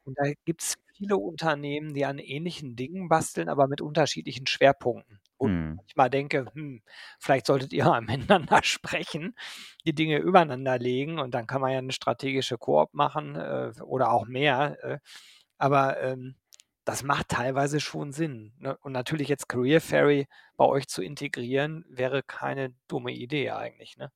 Und 0.06 0.18
da 0.18 0.32
gibt 0.46 0.64
es 0.64 0.76
viele 0.98 1.18
Unternehmen, 1.18 1.94
die 1.94 2.06
an 2.06 2.20
ähnlichen 2.20 2.76
Dingen 2.76 3.10
basteln, 3.10 3.50
aber 3.50 3.68
mit 3.68 3.82
unterschiedlichen 3.82 4.48
Schwerpunkten. 4.48 5.20
Und 5.40 5.52
Hm. 5.52 5.76
manchmal 5.78 6.10
denke, 6.10 6.46
hm, 6.54 6.82
vielleicht 7.20 7.48
solltet 7.48 7.74
ihr 7.74 7.86
mal 7.86 8.02
miteinander 8.02 8.62
sprechen, 8.64 9.36
die 9.86 9.96
Dinge 9.96 10.20
übereinander 10.20 10.78
legen 10.78 11.18
und 11.20 11.34
dann 11.34 11.48
kann 11.48 11.62
man 11.62 11.72
ja 11.72 11.80
eine 11.80 11.94
strategische 11.94 12.58
Koop 12.58 12.94
machen 12.94 13.36
äh, 13.36 13.72
oder 13.82 14.12
auch 14.12 14.28
mehr. 14.28 14.78
Äh, 14.84 15.00
aber 15.58 16.02
ähm, 16.02 16.36
das 16.86 17.04
macht 17.04 17.30
teilweise 17.30 17.80
schon 17.80 18.12
Sinn. 18.12 18.54
Ne? 18.60 18.78
Und 18.82 18.92
natürlich 18.94 19.30
jetzt 19.30 19.48
Career 19.48 19.82
Fairy 19.82 20.28
bei 20.58 20.66
euch 20.66 20.88
zu 20.88 21.02
integrieren, 21.02 21.86
wäre 21.90 22.24
keine 22.24 22.74
dumme 22.88 23.12
Idee 23.12 23.52
eigentlich. 23.52 23.98
Ne? 23.98 24.12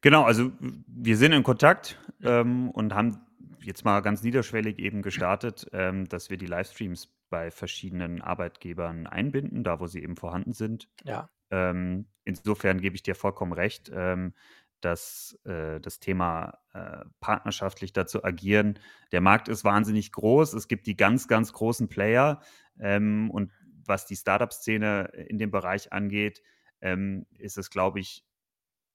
Genau, 0.00 0.24
also 0.24 0.52
wir 0.60 1.16
sind 1.16 1.32
in 1.32 1.42
Kontakt 1.42 1.98
ähm, 2.22 2.70
und 2.70 2.94
haben 2.94 3.20
jetzt 3.62 3.84
mal 3.84 4.00
ganz 4.00 4.22
niederschwellig 4.22 4.78
eben 4.78 5.02
gestartet, 5.02 5.66
ähm, 5.72 6.08
dass 6.08 6.30
wir 6.30 6.36
die 6.36 6.46
Livestreams 6.46 7.08
bei 7.30 7.50
verschiedenen 7.50 8.22
Arbeitgebern 8.22 9.06
einbinden, 9.06 9.64
da 9.64 9.80
wo 9.80 9.86
sie 9.86 10.02
eben 10.02 10.16
vorhanden 10.16 10.52
sind. 10.52 10.88
Ja. 11.04 11.30
Ähm, 11.50 12.06
insofern 12.24 12.80
gebe 12.80 12.96
ich 12.96 13.02
dir 13.02 13.14
vollkommen 13.14 13.52
recht, 13.52 13.90
ähm, 13.94 14.34
dass 14.80 15.38
äh, 15.44 15.80
das 15.80 15.98
Thema 15.98 16.58
äh, 16.72 17.04
partnerschaftlich 17.20 17.92
dazu 17.92 18.22
agieren, 18.24 18.78
der 19.12 19.20
Markt 19.20 19.48
ist 19.48 19.64
wahnsinnig 19.64 20.12
groß, 20.12 20.52
es 20.52 20.68
gibt 20.68 20.86
die 20.86 20.96
ganz, 20.96 21.26
ganz 21.26 21.52
großen 21.52 21.88
Player 21.88 22.40
ähm, 22.78 23.30
und 23.30 23.52
was 23.84 24.06
die 24.06 24.16
Startup-Szene 24.16 25.06
in 25.28 25.38
dem 25.38 25.50
Bereich 25.50 25.92
angeht, 25.92 26.42
ähm, 26.80 27.26
ist 27.38 27.58
es, 27.58 27.70
glaube 27.70 28.00
ich, 28.00 28.24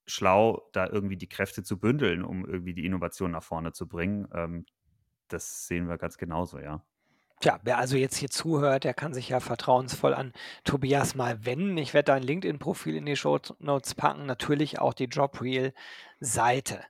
schlau, 0.06 0.68
da 0.72 0.86
irgendwie 0.86 1.16
die 1.16 1.28
Kräfte 1.28 1.62
zu 1.62 1.78
bündeln, 1.78 2.24
um 2.24 2.44
irgendwie 2.46 2.74
die 2.74 2.86
Innovation 2.86 3.30
nach 3.32 3.42
vorne 3.42 3.72
zu 3.72 3.88
bringen. 3.88 4.28
Ähm, 4.32 4.66
das 5.28 5.66
sehen 5.66 5.88
wir 5.88 5.98
ganz 5.98 6.18
genauso, 6.18 6.58
ja. 6.60 6.84
Tja, 7.40 7.60
wer 7.62 7.78
also 7.78 7.96
jetzt 7.96 8.16
hier 8.16 8.30
zuhört, 8.30 8.84
der 8.84 8.94
kann 8.94 9.12
sich 9.12 9.28
ja 9.28 9.40
vertrauensvoll 9.40 10.14
an 10.14 10.32
Tobias 10.62 11.14
mal 11.14 11.44
wenden. 11.44 11.76
Ich 11.76 11.92
werde 11.92 12.12
dein 12.12 12.22
LinkedIn-Profil 12.22 12.96
in 12.96 13.06
die 13.06 13.16
Show 13.16 13.38
Notes 13.58 13.94
packen, 13.94 14.24
natürlich 14.24 14.78
auch 14.78 14.94
die 14.94 15.04
JobReal-Seite. 15.04 16.80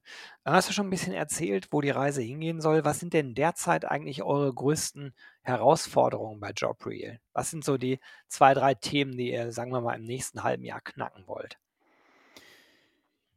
Dann 0.45 0.55
hast 0.55 0.69
du 0.69 0.73
schon 0.73 0.87
ein 0.87 0.91
bisschen 0.91 1.15
erzählt, 1.15 1.69
wo 1.73 1.81
die 1.81 1.91
Reise 1.91 2.21
hingehen 2.21 2.61
soll. 2.61 2.85
Was 2.85 3.01
sind 3.01 3.15
denn 3.15 3.35
derzeit 3.35 3.85
eigentlich 3.85 4.23
eure 4.23 4.53
größten 4.53 5.15
Herausforderungen 5.43 6.39
bei 6.39 6.51
JobReal? 6.51 7.19
Was 7.33 7.51
sind 7.51 7.65
so 7.65 7.79
die 7.79 7.99
zwei, 8.29 8.55
drei 8.55 8.75
Themen, 8.75 9.17
die 9.17 9.33
ihr, 9.33 9.51
sagen 9.51 9.73
wir 9.73 9.81
mal, 9.81 9.97
im 9.97 10.05
nächsten 10.05 10.45
halben 10.45 10.65
Jahr 10.65 10.83
knacken 10.83 11.27
wollt? 11.27 11.59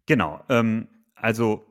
Genau. 0.06 0.42
Ähm, 0.50 0.88
also 1.16 1.66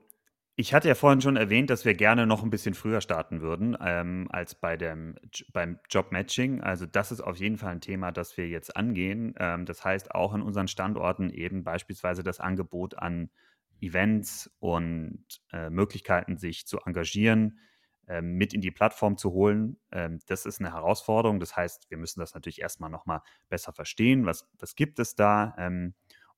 ich 0.58 0.72
hatte 0.72 0.88
ja 0.88 0.94
vorhin 0.94 1.20
schon 1.20 1.36
erwähnt, 1.36 1.68
dass 1.68 1.84
wir 1.84 1.92
gerne 1.94 2.26
noch 2.26 2.42
ein 2.42 2.48
bisschen 2.48 2.72
früher 2.74 3.02
starten 3.02 3.42
würden 3.42 3.76
ähm, 3.78 4.26
als 4.30 4.54
bei 4.54 4.78
dem, 4.78 5.14
beim 5.52 5.78
Job-Matching. 5.90 6.62
Also 6.62 6.86
das 6.86 7.12
ist 7.12 7.20
auf 7.20 7.36
jeden 7.36 7.58
Fall 7.58 7.72
ein 7.72 7.82
Thema, 7.82 8.10
das 8.10 8.38
wir 8.38 8.48
jetzt 8.48 8.74
angehen. 8.74 9.34
Ähm, 9.38 9.66
das 9.66 9.84
heißt 9.84 10.14
auch 10.14 10.32
in 10.34 10.40
unseren 10.40 10.66
Standorten 10.66 11.28
eben 11.28 11.62
beispielsweise 11.62 12.22
das 12.22 12.40
Angebot 12.40 12.98
an 12.98 13.28
Events 13.82 14.50
und 14.58 15.26
äh, 15.52 15.68
Möglichkeiten, 15.68 16.38
sich 16.38 16.66
zu 16.66 16.78
engagieren, 16.80 17.58
ähm, 18.08 18.32
mit 18.38 18.54
in 18.54 18.62
die 18.62 18.70
Plattform 18.70 19.18
zu 19.18 19.32
holen. 19.32 19.78
Ähm, 19.92 20.20
das 20.26 20.46
ist 20.46 20.60
eine 20.60 20.72
Herausforderung. 20.72 21.38
Das 21.38 21.54
heißt, 21.54 21.90
wir 21.90 21.98
müssen 21.98 22.20
das 22.20 22.32
natürlich 22.32 22.62
erstmal 22.62 22.88
nochmal 22.88 23.20
besser 23.50 23.74
verstehen. 23.74 24.24
Was, 24.24 24.48
was 24.58 24.74
gibt 24.74 24.98
es 25.00 25.14
da? 25.14 25.54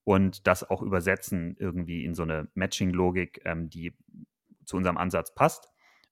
Und 0.08 0.46
das 0.46 0.64
auch 0.64 0.80
übersetzen 0.80 1.54
irgendwie 1.58 2.02
in 2.02 2.14
so 2.14 2.22
eine 2.22 2.48
Matching-Logik, 2.54 3.42
ähm, 3.44 3.68
die 3.68 3.92
zu 4.64 4.78
unserem 4.78 4.96
Ansatz 4.96 5.34
passt. 5.34 5.68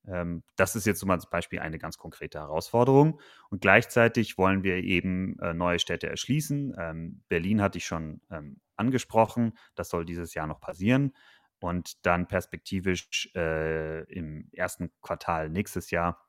Ähm, 0.07 0.43
das 0.57 0.77
ist 0.77 0.85
jetzt 0.85 1.01
zum 1.01 1.09
Beispiel 1.31 1.61
eine 1.61 1.79
ganz 1.79 1.97
konkrete 1.97 2.39
Herausforderung. 2.39 3.19
Und 3.49 3.63
gleichzeitig 3.63 4.37
wollen 4.37 4.63
wir 4.63 4.85
eben 4.85 5.39
äh, 5.39 5.55
neue 5.55 5.79
Städte 5.79 6.11
erschließen. 6.11 6.77
Ähm, 6.79 7.23
Berlin 7.31 7.63
hatte 7.63 7.79
ich 7.79 7.87
schon 7.87 8.21
ähm, 8.31 8.61
angesprochen. 8.77 9.57
Das 9.77 9.89
soll 9.89 10.05
dieses 10.05 10.35
Jahr 10.35 10.47
noch 10.47 10.61
passieren. 10.61 11.17
Und 11.59 12.05
dann 12.05 12.29
perspektivisch 12.29 13.31
äh, 13.35 14.03
im 14.13 14.51
ersten 14.53 14.91
Quartal 15.01 15.49
nächstes 15.49 15.91
Jahr 15.91 16.23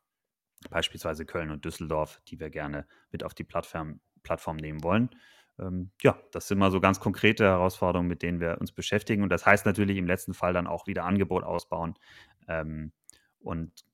beispielsweise 0.70 1.26
Köln 1.26 1.52
und 1.52 1.66
Düsseldorf, 1.66 2.22
die 2.30 2.40
wir 2.40 2.50
gerne 2.50 2.88
mit 3.12 3.26
auf 3.26 3.34
die 3.34 3.44
Plattform, 3.44 4.00
Plattform 4.24 4.56
nehmen 4.56 4.84
wollen 4.84 5.10
ähm, 5.60 5.92
ja, 6.02 6.18
das 6.32 6.48
sind 6.48 6.60
mal 6.60 6.72
so 6.72 6.80
ganz 6.80 7.00
konkrete 7.00 7.46
Herausforderungen, 7.46 8.08
mit 8.08 8.22
denen 8.22 8.40
wir 8.40 8.58
uns 8.60 8.72
beschäftigen. 8.72 9.24
Und 9.24 9.30
das 9.30 9.46
heißt 9.46 9.66
natürlich 9.66 9.98
im 9.98 10.08
letzten 10.08 10.34
Fall 10.34 10.54
dann 10.54 10.68
auch 10.68 10.88
wieder 10.88 11.06
Angebot 11.06 11.44
ausbauen 11.44 11.96
ähm, 12.48 12.92
und 13.40 13.86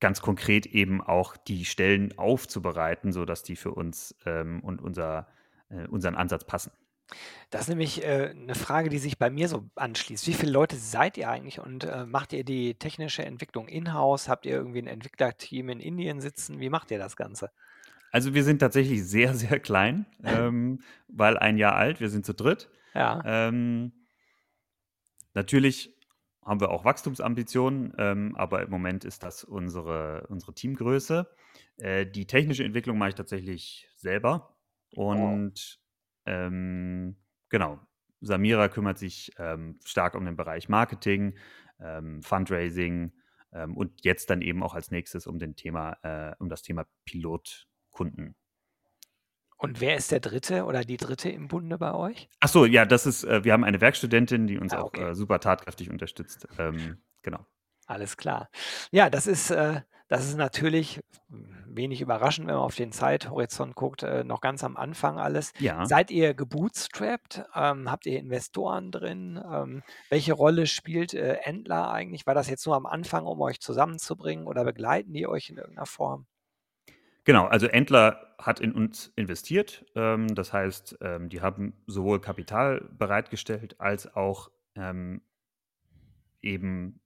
ganz 0.00 0.20
konkret 0.22 0.66
eben 0.66 1.02
auch 1.02 1.36
die 1.36 1.64
Stellen 1.64 2.16
aufzubereiten, 2.18 3.12
sodass 3.12 3.42
die 3.42 3.56
für 3.56 3.72
uns 3.72 4.16
ähm, 4.24 4.60
und 4.60 4.80
unser, 4.80 5.28
äh, 5.68 5.86
unseren 5.88 6.14
Ansatz 6.14 6.44
passen. 6.44 6.72
Das 7.50 7.62
ist 7.62 7.68
nämlich 7.68 8.04
äh, 8.04 8.30
eine 8.30 8.54
Frage, 8.54 8.88
die 8.88 8.98
sich 8.98 9.18
bei 9.18 9.30
mir 9.30 9.48
so 9.48 9.68
anschließt. 9.74 10.26
Wie 10.26 10.32
viele 10.32 10.52
Leute 10.52 10.76
seid 10.76 11.18
ihr 11.18 11.28
eigentlich 11.28 11.58
und 11.58 11.84
äh, 11.84 12.06
macht 12.06 12.32
ihr 12.32 12.44
die 12.44 12.74
technische 12.76 13.24
Entwicklung 13.24 13.68
in-house? 13.68 14.28
Habt 14.28 14.46
ihr 14.46 14.52
irgendwie 14.52 14.80
ein 14.80 14.86
Entwicklerteam 14.86 15.68
in 15.70 15.80
Indien 15.80 16.20
sitzen? 16.20 16.60
Wie 16.60 16.70
macht 16.70 16.90
ihr 16.90 16.98
das 16.98 17.16
Ganze? 17.16 17.50
Also 18.10 18.34
wir 18.34 18.44
sind 18.44 18.58
tatsächlich 18.58 19.04
sehr, 19.06 19.34
sehr 19.34 19.60
klein, 19.60 20.06
ähm, 20.24 20.80
weil 21.08 21.38
ein 21.38 21.58
Jahr 21.58 21.76
alt, 21.76 22.00
wir 22.00 22.08
sind 22.08 22.26
zu 22.26 22.34
dritt. 22.34 22.68
Ja. 22.94 23.22
Ähm, 23.24 23.92
natürlich 25.34 25.96
haben 26.44 26.60
wir 26.60 26.70
auch 26.70 26.84
Wachstumsambitionen, 26.84 27.94
ähm, 27.98 28.34
aber 28.36 28.62
im 28.62 28.70
Moment 28.70 29.04
ist 29.04 29.22
das 29.22 29.44
unsere, 29.44 30.26
unsere 30.28 30.54
Teamgröße. 30.54 31.30
Äh, 31.76 32.06
die 32.06 32.26
technische 32.26 32.64
Entwicklung 32.64 32.98
mache 32.98 33.10
ich 33.10 33.14
tatsächlich 33.14 33.88
selber. 33.96 34.56
Und 34.94 35.80
ähm, 36.26 37.16
genau, 37.48 37.78
Samira 38.20 38.68
kümmert 38.68 38.98
sich 38.98 39.32
ähm, 39.38 39.78
stark 39.84 40.14
um 40.16 40.24
den 40.24 40.36
Bereich 40.36 40.68
Marketing, 40.68 41.38
ähm, 41.78 42.22
Fundraising 42.22 43.12
und 43.74 44.04
jetzt 44.04 44.30
dann 44.30 44.42
eben 44.42 44.62
auch 44.62 44.74
als 44.74 44.92
nächstes 44.92 45.26
um, 45.26 45.40
den 45.40 45.56
Thema, 45.56 45.96
äh, 46.04 46.36
um 46.38 46.48
das 46.48 46.62
Thema 46.62 46.86
Pilotkunden. 48.00 48.34
Und 49.58 49.80
wer 49.80 49.96
ist 49.96 50.10
der 50.10 50.20
Dritte 50.20 50.64
oder 50.64 50.84
die 50.84 50.96
Dritte 50.96 51.28
im 51.28 51.48
Bunde 51.48 51.76
bei 51.76 51.92
euch? 51.92 52.30
Ach 52.40 52.48
so, 52.48 52.64
ja, 52.64 52.86
das 52.86 53.04
ist, 53.04 53.24
äh, 53.24 53.44
wir 53.44 53.52
haben 53.52 53.64
eine 53.64 53.80
Werkstudentin, 53.80 54.46
die 54.46 54.58
uns 54.58 54.72
Ah, 54.72 54.80
auch 54.80 54.86
okay. 54.86 55.10
äh, 55.10 55.14
super 55.14 55.38
tatkräftig 55.38 55.90
unterstützt. 55.90 56.48
Ähm, 56.58 57.02
genau. 57.22 57.44
Alles 57.86 58.16
klar. 58.16 58.48
Ja, 58.90 59.10
das 59.10 59.26
ist, 59.26 59.50
äh, 59.50 59.82
das 60.08 60.24
ist 60.26 60.36
natürlich 60.36 61.00
wenig 61.66 62.00
überraschend, 62.00 62.46
wenn 62.48 62.54
man 62.54 62.64
auf 62.64 62.74
den 62.74 62.90
Zeithorizont 62.90 63.74
guckt, 63.74 64.02
äh, 64.02 64.24
noch 64.24 64.40
ganz 64.40 64.64
am 64.64 64.78
Anfang 64.78 65.18
alles. 65.18 65.52
Ja. 65.58 65.84
Seid 65.84 66.10
ihr 66.10 66.32
gebootstrapped? 66.32 67.44
Ähm, 67.54 67.90
habt 67.90 68.06
ihr 68.06 68.18
Investoren 68.18 68.90
drin? 68.90 69.38
Ähm, 69.44 69.82
welche 70.08 70.32
Rolle 70.32 70.66
spielt 70.66 71.12
äh, 71.12 71.34
Endler 71.42 71.90
eigentlich? 71.92 72.26
War 72.26 72.34
das 72.34 72.48
jetzt 72.48 72.64
nur 72.64 72.76
am 72.76 72.86
Anfang, 72.86 73.26
um 73.26 73.40
euch 73.42 73.60
zusammenzubringen 73.60 74.46
oder 74.46 74.64
begleiten 74.64 75.12
die 75.12 75.26
euch 75.26 75.50
in 75.50 75.58
irgendeiner 75.58 75.86
Form? 75.86 76.26
Genau, 77.30 77.46
also 77.46 77.68
Entler 77.68 78.34
hat 78.38 78.58
in 78.58 78.72
uns 78.72 79.12
investiert. 79.14 79.86
Ähm, 79.94 80.34
das 80.34 80.52
heißt, 80.52 80.98
ähm, 81.00 81.28
die 81.28 81.40
haben 81.40 81.74
sowohl 81.86 82.20
Kapital 82.20 82.88
bereitgestellt 82.98 83.76
als 83.80 84.12
auch 84.16 84.50
ähm, 84.74 85.22
eben 86.42 87.00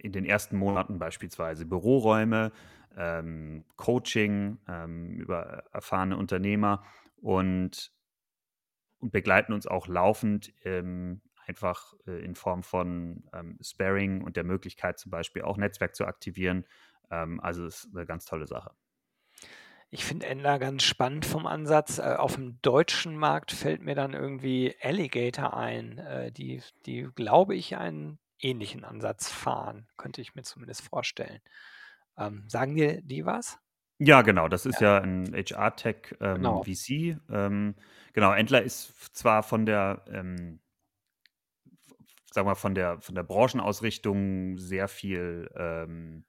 in 0.00 0.12
den 0.12 0.24
ersten 0.24 0.56
Monaten 0.56 1.00
beispielsweise 1.00 1.66
Büroräume, 1.66 2.52
ähm, 2.96 3.64
Coaching 3.74 4.58
ähm, 4.68 5.16
über 5.18 5.64
erfahrene 5.72 6.16
Unternehmer 6.16 6.84
und, 7.16 7.90
und 9.00 9.10
begleiten 9.10 9.52
uns 9.52 9.66
auch 9.66 9.88
laufend 9.88 10.52
ähm, 10.64 11.20
einfach 11.48 11.94
äh, 12.06 12.24
in 12.24 12.36
Form 12.36 12.62
von 12.62 13.24
ähm, 13.32 13.58
Sparing 13.60 14.22
und 14.22 14.36
der 14.36 14.44
Möglichkeit 14.44 15.00
zum 15.00 15.10
Beispiel 15.10 15.42
auch 15.42 15.56
Netzwerk 15.56 15.96
zu 15.96 16.06
aktivieren. 16.06 16.64
Also 17.08 17.66
es 17.66 17.86
ist 17.86 17.96
eine 17.96 18.06
ganz 18.06 18.24
tolle 18.24 18.46
Sache. 18.46 18.70
Ich 19.92 20.04
finde 20.04 20.26
Endler 20.26 20.60
ganz 20.60 20.84
spannend 20.84 21.26
vom 21.26 21.46
Ansatz. 21.46 21.98
Äh, 21.98 22.14
auf 22.16 22.36
dem 22.36 22.60
deutschen 22.62 23.16
Markt 23.16 23.50
fällt 23.50 23.82
mir 23.82 23.96
dann 23.96 24.14
irgendwie 24.14 24.76
Alligator 24.80 25.56
ein, 25.56 25.98
äh, 25.98 26.30
die, 26.30 26.62
die 26.86 27.08
glaube 27.14 27.56
ich, 27.56 27.76
einen 27.76 28.20
ähnlichen 28.38 28.84
Ansatz 28.84 29.28
fahren, 29.30 29.88
könnte 29.96 30.20
ich 30.20 30.34
mir 30.34 30.42
zumindest 30.42 30.82
vorstellen. 30.82 31.40
Ähm, 32.16 32.44
sagen 32.48 32.76
dir 32.76 33.02
die 33.02 33.26
was? 33.26 33.58
Ja, 33.98 34.22
genau. 34.22 34.48
Das 34.48 34.64
ist 34.64 34.80
ja, 34.80 34.98
ein 34.98 35.34
HR-Tech 35.34 36.16
ähm, 36.20 36.36
Genau. 36.36 36.62
VC. 36.62 37.18
Ähm, 37.28 37.74
genau, 38.12 38.32
Entler 38.32 38.62
ist 38.62 39.14
zwar 39.14 39.42
von 39.42 39.66
der, 39.66 40.04
ähm, 40.06 40.60
sagen 42.32 42.46
wir, 42.46 42.54
von 42.54 42.74
der, 42.74 43.00
von 43.00 43.14
der 43.14 43.24
Branchenausrichtung 43.24 44.56
sehr 44.56 44.88
viel 44.88 45.50
ähm, 45.54 46.24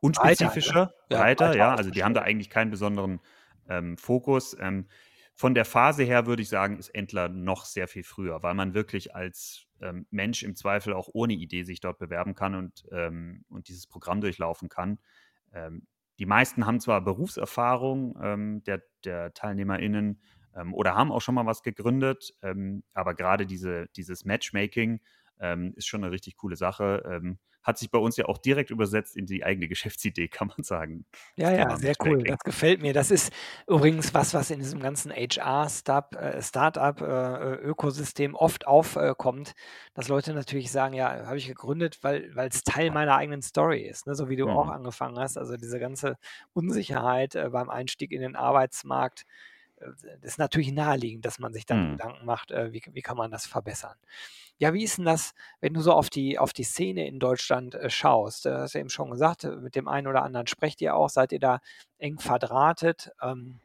unspezifischer, 0.00 0.92
breiter, 1.08 1.56
ja. 1.56 1.74
Also 1.74 1.90
die 1.90 2.04
haben 2.04 2.14
da 2.14 2.22
eigentlich 2.22 2.50
keinen 2.50 2.70
besonderen 2.70 3.20
ähm, 3.68 3.96
Fokus. 3.96 4.56
Ähm, 4.58 4.86
von 5.34 5.54
der 5.54 5.64
Phase 5.64 6.02
her 6.02 6.26
würde 6.26 6.42
ich 6.42 6.48
sagen, 6.48 6.78
ist 6.78 6.88
Entler 6.88 7.28
noch 7.28 7.64
sehr 7.64 7.86
viel 7.86 8.02
früher, 8.02 8.42
weil 8.42 8.54
man 8.54 8.74
wirklich 8.74 9.14
als 9.14 9.66
ähm, 9.80 10.06
Mensch 10.10 10.42
im 10.42 10.56
Zweifel 10.56 10.92
auch 10.92 11.08
ohne 11.12 11.34
Idee 11.34 11.62
sich 11.62 11.80
dort 11.80 11.98
bewerben 11.98 12.34
kann 12.34 12.56
und, 12.56 12.84
ähm, 12.90 13.44
und 13.48 13.68
dieses 13.68 13.86
Programm 13.86 14.20
durchlaufen 14.20 14.68
kann. 14.68 14.98
Ähm, 15.52 15.86
die 16.18 16.26
meisten 16.26 16.66
haben 16.66 16.80
zwar 16.80 17.00
Berufserfahrung 17.00 18.18
ähm, 18.20 18.64
der, 18.64 18.82
der 19.04 19.32
TeilnehmerInnen 19.32 20.20
ähm, 20.56 20.74
oder 20.74 20.96
haben 20.96 21.12
auch 21.12 21.20
schon 21.20 21.36
mal 21.36 21.46
was 21.46 21.62
gegründet, 21.62 22.34
ähm, 22.42 22.82
aber 22.92 23.14
gerade 23.14 23.46
diese, 23.46 23.86
dieses 23.94 24.24
Matchmaking 24.24 25.00
ähm, 25.40 25.72
ist 25.76 25.86
schon 25.86 26.02
eine 26.04 26.12
richtig 26.12 26.36
coole 26.36 26.56
Sache. 26.56 27.02
Ähm, 27.06 27.38
hat 27.62 27.78
sich 27.78 27.90
bei 27.90 27.98
uns 27.98 28.16
ja 28.16 28.26
auch 28.26 28.38
direkt 28.38 28.70
übersetzt 28.70 29.16
in 29.16 29.26
die 29.26 29.44
eigene 29.44 29.68
Geschäftsidee, 29.68 30.28
kann 30.28 30.48
man 30.48 30.62
sagen. 30.62 31.06
Ja, 31.36 31.52
ja, 31.52 31.76
sehr 31.76 31.94
cool. 32.04 32.24
Das 32.26 32.38
gefällt 32.40 32.82
mir. 32.82 32.92
Das 32.92 33.12
ist 33.12 33.32
übrigens 33.68 34.12
was, 34.12 34.34
was 34.34 34.50
in 34.50 34.58
diesem 34.58 34.80
ganzen 34.80 35.12
HR-Start, 35.12 36.16
äh, 36.16 36.38
äh, 37.60 38.32
oft 38.34 38.66
aufkommt, 38.66 39.52
dass 39.94 40.08
Leute 40.08 40.34
natürlich 40.34 40.72
sagen, 40.72 40.94
ja, 40.94 41.26
habe 41.26 41.36
ich 41.38 41.46
gegründet, 41.46 41.98
weil 42.02 42.32
es 42.48 42.64
Teil 42.64 42.90
meiner 42.90 43.14
eigenen 43.14 43.42
Story 43.42 43.82
ist, 43.82 44.08
ne? 44.08 44.16
So 44.16 44.28
wie 44.28 44.34
du 44.36 44.48
auch 44.48 44.66
Mhm. 44.66 44.68
angefangen 44.68 45.16
hast. 45.16 45.38
Also 45.38 45.56
diese 45.56 45.78
ganze 45.78 46.16
Unsicherheit 46.54 47.36
äh, 47.36 47.50
beim 47.50 47.70
Einstieg 47.70 48.10
in 48.10 48.20
den 48.20 48.34
Arbeitsmarkt, 48.34 49.22
ist 50.22 50.38
natürlich 50.38 50.72
naheliegend, 50.72 51.24
dass 51.24 51.38
man 51.38 51.52
sich 51.52 51.66
dann 51.66 51.90
Mhm. 51.90 51.90
Gedanken 51.96 52.24
macht, 52.26 52.50
äh, 52.50 52.72
wie, 52.72 52.82
wie 52.92 53.02
kann 53.02 53.16
man 53.16 53.30
das 53.30 53.46
verbessern. 53.46 53.96
Ja, 54.58 54.74
wie 54.74 54.84
ist 54.84 54.98
denn 54.98 55.04
das, 55.04 55.34
wenn 55.60 55.74
du 55.74 55.80
so 55.80 55.92
auf 55.92 56.10
die, 56.10 56.38
auf 56.38 56.52
die 56.52 56.64
Szene 56.64 57.06
in 57.06 57.20
Deutschland 57.20 57.74
äh, 57.74 57.90
schaust? 57.90 58.44
Du 58.44 58.58
hast 58.58 58.74
ja 58.74 58.80
eben 58.80 58.90
schon 58.90 59.10
gesagt, 59.10 59.44
äh, 59.44 59.56
mit 59.56 59.76
dem 59.76 59.88
einen 59.88 60.06
oder 60.06 60.22
anderen 60.22 60.46
sprecht 60.46 60.80
ihr 60.80 60.94
auch, 60.94 61.08
seid 61.10 61.32
ihr 61.32 61.40
da 61.40 61.60
eng 61.98 62.18
verdrahtet? 62.18 63.12
Ähm, 63.22 63.60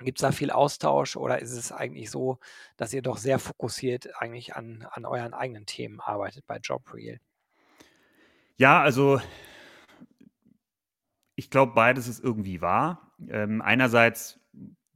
Gibt 0.00 0.18
es 0.18 0.22
da 0.22 0.32
viel 0.32 0.50
Austausch 0.50 1.16
oder 1.16 1.38
ist 1.40 1.52
es 1.52 1.70
eigentlich 1.70 2.10
so, 2.10 2.38
dass 2.76 2.92
ihr 2.92 3.02
doch 3.02 3.18
sehr 3.18 3.38
fokussiert 3.38 4.08
eigentlich 4.20 4.56
an, 4.56 4.86
an 4.90 5.04
euren 5.04 5.34
eigenen 5.34 5.66
Themen 5.66 6.00
arbeitet 6.00 6.46
bei 6.46 6.58
JobReal? 6.58 7.20
Ja, 8.56 8.80
also 8.80 9.20
ich 11.34 11.50
glaube, 11.50 11.72
beides 11.74 12.08
ist 12.08 12.22
irgendwie 12.22 12.60
wahr. 12.60 13.12
Ähm, 13.28 13.62
einerseits, 13.62 14.40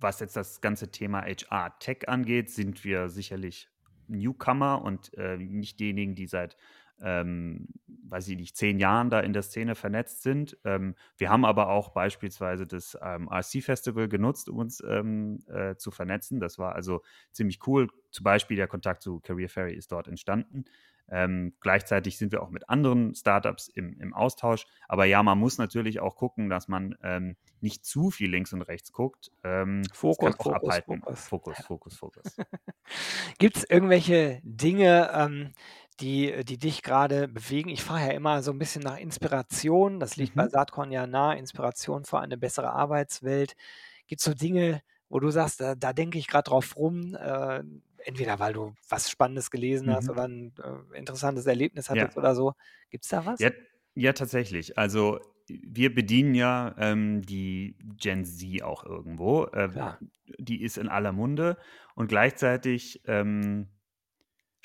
was 0.07 0.21
jetzt 0.21 0.37
das 0.37 0.61
ganze 0.61 0.93
Thema 0.93 1.23
HR-Tech 1.23 2.09
angeht, 2.09 2.49
sind 2.49 2.85
wir 2.85 3.09
sicherlich 3.09 3.69
Newcomer 4.07 4.81
und 4.81 5.13
äh, 5.15 5.37
nicht 5.37 5.81
diejenigen, 5.81 6.15
die 6.15 6.29
seit, 6.29 6.57
ähm, 7.01 7.67
weiß 8.05 8.29
ich 8.29 8.37
nicht, 8.37 8.57
zehn 8.57 8.79
Jahren 8.79 9.11
da 9.11 9.19
in 9.19 9.33
der 9.33 9.43
Szene 9.43 9.75
vernetzt 9.75 10.23
sind. 10.23 10.59
Ähm, 10.65 10.95
wir 11.19 11.29
haben 11.29 11.45
aber 11.45 11.71
auch 11.71 11.89
beispielsweise 11.89 12.69
das 12.69 12.97
ähm, 13.03 13.29
RC-Festival 13.29 14.09
genutzt, 14.09 14.49
um 14.49 14.59
uns 14.59 14.81
ähm, 14.87 15.41
äh, 15.49 15.75
zu 15.75 15.91
vernetzen. 15.91 16.39
Das 16.39 16.57
war 16.57 16.77
also 16.77 17.03
ziemlich 17.33 17.67
cool. 17.67 17.89
Zum 18.13 18.23
Beispiel 18.23 18.57
der 18.57 18.69
Kontakt 18.69 19.03
zu 19.03 19.19
Career 19.19 19.49
Ferry 19.49 19.75
ist 19.75 19.91
dort 19.91 20.07
entstanden. 20.07 20.67
Ähm, 21.09 21.55
gleichzeitig 21.61 22.19
sind 22.19 22.33
wir 22.33 22.43
auch 22.43 22.51
mit 22.51 22.69
anderen 22.69 23.15
Startups 23.15 23.69
im, 23.69 23.99
im 24.01 24.13
Austausch. 24.15 24.67
Aber 24.89 25.05
ja, 25.05 25.23
man 25.23 25.39
muss 25.39 25.59
natürlich 25.59 26.01
auch 26.01 26.17
gucken, 26.17 26.49
dass 26.49 26.69
man 26.69 26.97
ähm, 27.03 27.37
nicht 27.61 27.85
zu 27.85 28.11
viel 28.11 28.31
links 28.31 28.53
und 28.53 28.63
rechts 28.63 28.93
guckt. 28.93 29.31
Ähm, 29.45 29.83
Fokus, 29.93 30.37
Fokus, 30.37 30.53
abhalten. 30.53 31.03
Fokus. 31.15 31.29
Fokus, 31.29 31.61
Fokus, 31.61 31.97
Fokus. 31.97 32.37
Gibt 33.39 33.57
es 33.57 33.65
irgendwelche 33.65 34.41
Dinge, 34.43 35.11
ähm, 35.15 35.53
die, 36.01 36.45
die 36.45 36.59
dich 36.59 36.83
gerade 36.83 37.29
bewegen? 37.29 37.71
Ich 37.71 37.83
frage 37.83 38.07
ja 38.07 38.13
immer 38.13 38.43
so 38.43 38.51
ein 38.53 38.59
bisschen 38.59 38.83
nach 38.83 38.99
Inspiration. 38.99 40.01
Das 40.01 40.17
liegt 40.17 40.35
bei 40.35 40.45
Mhm. 40.45 40.51
Saatkorn 40.51 40.93
ja 40.93 41.07
nahe. 41.07 41.39
Inspiration 41.39 42.05
für 42.05 42.21
eine 42.21 42.37
bessere 42.37 42.73
Arbeitswelt. 42.73 43.57
Gibt 44.07 44.21
es 44.21 44.25
so 44.25 44.35
Dinge, 44.35 44.83
wo 45.09 45.21
du 45.21 45.31
sagst, 45.31 45.61
da, 45.61 45.75
da 45.75 45.93
denke 45.93 46.19
ich 46.19 46.27
gerade 46.29 46.49
drauf 46.51 46.77
rum? 46.77 47.15
Äh, 47.15 47.63
entweder 48.05 48.39
weil 48.39 48.53
du 48.53 48.75
was 48.89 49.11
Spannendes 49.11 49.51
gelesen 49.51 49.91
hast 49.91 50.09
Mhm. 50.09 50.11
oder 50.11 50.25
ein 50.29 50.55
äh, 50.63 50.99
interessantes 50.99 51.47
Erlebnis 51.47 51.91
Ja. 51.91 52.07
hattest 52.07 52.17
oder 52.17 52.35
so. 52.35 52.55
Gibt 52.91 53.05
es 53.05 53.11
da 53.11 53.25
was? 53.27 53.41
Ja, 53.41 53.51
ja, 53.95 54.13
tatsächlich. 54.13 54.79
Also 54.79 55.21
wir 55.49 55.95
bedienen 55.95 56.35
ja 56.35 56.75
ähm, 56.79 57.23
die 57.23 57.77
Gen 58.01 58.25
Z 58.25 58.63
auch 58.63 58.85
irgendwo. 58.85 59.47
Klar. 59.69 60.01
die 60.39 60.63
ist 60.63 60.79
in 60.79 60.89
aller 60.89 61.13
Munde 61.13 61.57
und 61.95 62.09
gleichzeitig 62.09 63.03
ähm, 63.07 63.69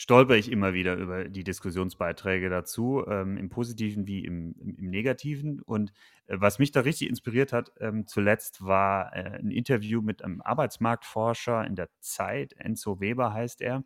stolper 0.01 0.35
ich 0.35 0.51
immer 0.51 0.73
wieder 0.73 0.95
über 0.95 1.25
die 1.25 1.43
Diskussionsbeiträge 1.43 2.49
dazu, 2.49 3.05
ähm, 3.07 3.37
im 3.37 3.49
Positiven 3.49 4.07
wie 4.07 4.25
im, 4.25 4.55
im, 4.59 4.89
Negativen. 4.89 5.61
Und 5.61 5.93
äh, 6.25 6.37
was 6.39 6.57
mich 6.57 6.71
da 6.71 6.79
richtig 6.79 7.07
inspiriert 7.07 7.53
hat, 7.53 7.71
ähm, 7.79 8.07
zuletzt 8.07 8.65
war 8.65 9.15
äh, 9.15 9.37
ein 9.37 9.51
Interview 9.51 10.01
mit 10.01 10.23
einem 10.23 10.41
Arbeitsmarktforscher 10.41 11.67
in 11.67 11.75
der 11.75 11.87
Zeit, 11.99 12.53
Enzo 12.53 12.99
Weber 12.99 13.31
heißt 13.31 13.61
er. 13.61 13.83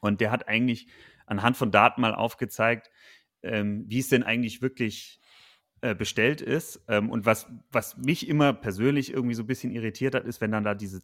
Und 0.00 0.20
der 0.20 0.32
hat 0.32 0.48
eigentlich 0.48 0.86
anhand 1.24 1.56
von 1.56 1.70
Daten 1.70 2.02
mal 2.02 2.14
aufgezeigt, 2.14 2.90
ähm, 3.42 3.86
wie 3.88 4.00
es 4.00 4.10
denn 4.10 4.24
eigentlich 4.24 4.60
wirklich 4.60 5.18
äh, 5.80 5.94
bestellt 5.94 6.42
ist. 6.42 6.84
Ähm, 6.88 7.08
und 7.08 7.24
was, 7.24 7.46
was 7.70 7.96
mich 7.96 8.28
immer 8.28 8.52
persönlich 8.52 9.10
irgendwie 9.10 9.34
so 9.34 9.44
ein 9.44 9.46
bisschen 9.48 9.72
irritiert 9.72 10.14
hat, 10.14 10.26
ist, 10.26 10.42
wenn 10.42 10.52
dann 10.52 10.64
da 10.64 10.74
diese 10.74 11.00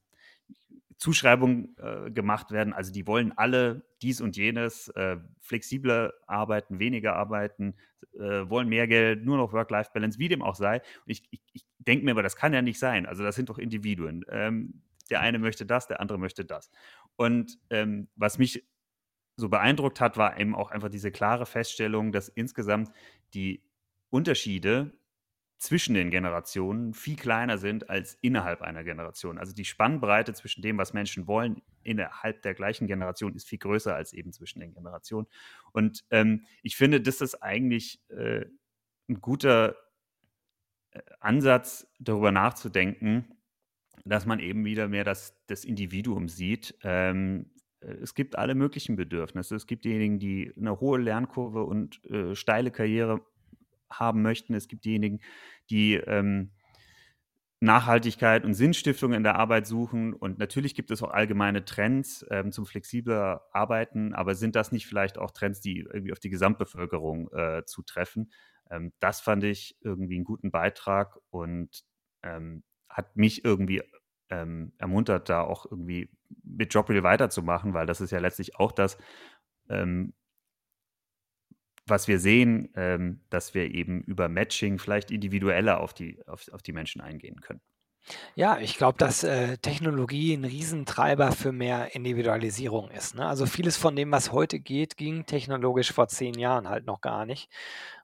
Zuschreibungen 0.98 1.76
äh, 1.78 2.10
gemacht 2.10 2.50
werden. 2.50 2.72
Also 2.72 2.92
die 2.92 3.06
wollen 3.06 3.32
alle 3.36 3.86
dies 4.02 4.20
und 4.20 4.36
jenes, 4.36 4.88
äh, 4.88 5.16
flexibler 5.40 6.12
arbeiten, 6.26 6.80
weniger 6.80 7.14
arbeiten, 7.14 7.76
äh, 8.14 8.48
wollen 8.48 8.68
mehr 8.68 8.88
Geld, 8.88 9.24
nur 9.24 9.36
noch 9.36 9.52
Work-Life-Balance, 9.52 10.18
wie 10.18 10.28
dem 10.28 10.42
auch 10.42 10.56
sei. 10.56 10.76
Und 10.78 11.10
ich, 11.10 11.22
ich, 11.30 11.40
ich 11.52 11.64
denke 11.78 12.04
mir 12.04 12.10
aber, 12.10 12.22
das 12.22 12.36
kann 12.36 12.52
ja 12.52 12.62
nicht 12.62 12.80
sein. 12.80 13.06
Also 13.06 13.22
das 13.22 13.36
sind 13.36 13.48
doch 13.48 13.58
Individuen. 13.58 14.24
Ähm, 14.28 14.82
der 15.08 15.20
eine 15.20 15.38
möchte 15.38 15.64
das, 15.64 15.86
der 15.86 16.00
andere 16.00 16.18
möchte 16.18 16.44
das. 16.44 16.70
Und 17.16 17.58
ähm, 17.70 18.08
was 18.16 18.38
mich 18.38 18.68
so 19.36 19.48
beeindruckt 19.48 20.00
hat, 20.00 20.16
war 20.16 20.38
eben 20.38 20.54
auch 20.54 20.70
einfach 20.72 20.88
diese 20.88 21.12
klare 21.12 21.46
Feststellung, 21.46 22.10
dass 22.10 22.28
insgesamt 22.28 22.90
die 23.34 23.62
Unterschiede 24.10 24.97
zwischen 25.58 25.94
den 25.94 26.10
Generationen 26.10 26.94
viel 26.94 27.16
kleiner 27.16 27.58
sind 27.58 27.90
als 27.90 28.14
innerhalb 28.20 28.62
einer 28.62 28.84
Generation. 28.84 29.38
Also 29.38 29.52
die 29.52 29.64
Spannbreite 29.64 30.32
zwischen 30.32 30.62
dem, 30.62 30.78
was 30.78 30.92
Menschen 30.92 31.26
wollen, 31.26 31.62
innerhalb 31.82 32.42
der 32.42 32.54
gleichen 32.54 32.86
Generation 32.86 33.34
ist 33.34 33.48
viel 33.48 33.58
größer 33.58 33.94
als 33.94 34.12
eben 34.12 34.32
zwischen 34.32 34.60
den 34.60 34.72
Generationen. 34.72 35.26
Und 35.72 36.04
ähm, 36.10 36.44
ich 36.62 36.76
finde, 36.76 37.00
das 37.00 37.20
ist 37.20 37.42
eigentlich 37.42 38.00
äh, 38.08 38.44
ein 39.08 39.20
guter 39.20 39.76
äh, 40.92 41.00
Ansatz, 41.18 41.88
darüber 41.98 42.30
nachzudenken, 42.30 43.36
dass 44.04 44.26
man 44.26 44.38
eben 44.38 44.64
wieder 44.64 44.86
mehr 44.86 45.04
das, 45.04 45.34
das 45.48 45.64
Individuum 45.64 46.28
sieht. 46.28 46.78
Ähm, 46.84 47.50
äh, 47.80 47.94
es 47.94 48.14
gibt 48.14 48.38
alle 48.38 48.54
möglichen 48.54 48.94
Bedürfnisse. 48.94 49.56
Es 49.56 49.66
gibt 49.66 49.84
diejenigen, 49.84 50.20
die 50.20 50.52
eine 50.56 50.78
hohe 50.78 51.00
Lernkurve 51.00 51.64
und 51.64 52.04
äh, 52.04 52.36
steile 52.36 52.70
Karriere 52.70 53.20
haben 53.90 54.22
möchten. 54.22 54.54
Es 54.54 54.68
gibt 54.68 54.84
diejenigen, 54.84 55.20
die 55.70 55.94
ähm, 55.94 56.50
Nachhaltigkeit 57.60 58.44
und 58.44 58.54
Sinnstiftung 58.54 59.12
in 59.12 59.24
der 59.24 59.36
Arbeit 59.36 59.66
suchen. 59.66 60.14
Und 60.14 60.38
natürlich 60.38 60.74
gibt 60.74 60.90
es 60.90 61.02
auch 61.02 61.10
allgemeine 61.10 61.64
Trends 61.64 62.24
ähm, 62.30 62.52
zum 62.52 62.66
flexibler 62.66 63.46
Arbeiten, 63.52 64.14
aber 64.14 64.34
sind 64.34 64.54
das 64.54 64.70
nicht 64.70 64.86
vielleicht 64.86 65.18
auch 65.18 65.32
Trends, 65.32 65.60
die 65.60 65.80
irgendwie 65.80 66.12
auf 66.12 66.20
die 66.20 66.30
Gesamtbevölkerung 66.30 67.32
äh, 67.32 67.64
zutreffen? 67.64 68.30
Ähm, 68.70 68.92
das 69.00 69.20
fand 69.20 69.42
ich 69.42 69.76
irgendwie 69.80 70.16
einen 70.16 70.24
guten 70.24 70.52
Beitrag 70.52 71.18
und 71.30 71.82
ähm, 72.22 72.62
hat 72.88 73.16
mich 73.16 73.44
irgendwie 73.44 73.82
ähm, 74.30 74.72
ermuntert, 74.78 75.28
da 75.28 75.40
auch 75.42 75.66
irgendwie 75.68 76.10
mit 76.44 76.72
Jobreel 76.74 77.02
weiterzumachen, 77.02 77.74
weil 77.74 77.86
das 77.86 78.00
ist 78.00 78.12
ja 78.12 78.18
letztlich 78.20 78.56
auch 78.56 78.72
das, 78.72 78.98
ähm, 79.68 80.14
was 81.90 82.08
wir 82.08 82.18
sehen, 82.18 82.70
ähm, 82.76 83.20
dass 83.30 83.54
wir 83.54 83.74
eben 83.74 84.02
über 84.02 84.28
Matching 84.28 84.78
vielleicht 84.78 85.10
individueller 85.10 85.80
auf 85.80 85.94
die, 85.94 86.18
auf, 86.26 86.48
auf 86.52 86.62
die 86.62 86.72
Menschen 86.72 87.00
eingehen 87.00 87.40
können. 87.40 87.60
Ja, 88.34 88.58
ich 88.58 88.78
glaube, 88.78 88.96
dass 88.96 89.22
äh, 89.22 89.58
Technologie 89.58 90.32
ein 90.34 90.44
Riesentreiber 90.44 91.32
für 91.32 91.52
mehr 91.52 91.94
Individualisierung 91.94 92.90
ist. 92.90 93.14
Ne? 93.14 93.26
Also 93.26 93.44
vieles 93.44 93.76
von 93.76 93.96
dem, 93.96 94.10
was 94.12 94.32
heute 94.32 94.60
geht, 94.60 94.96
ging 94.96 95.26
technologisch 95.26 95.92
vor 95.92 96.08
zehn 96.08 96.34
Jahren 96.38 96.68
halt 96.70 96.86
noch 96.86 97.00
gar 97.02 97.26
nicht. 97.26 97.50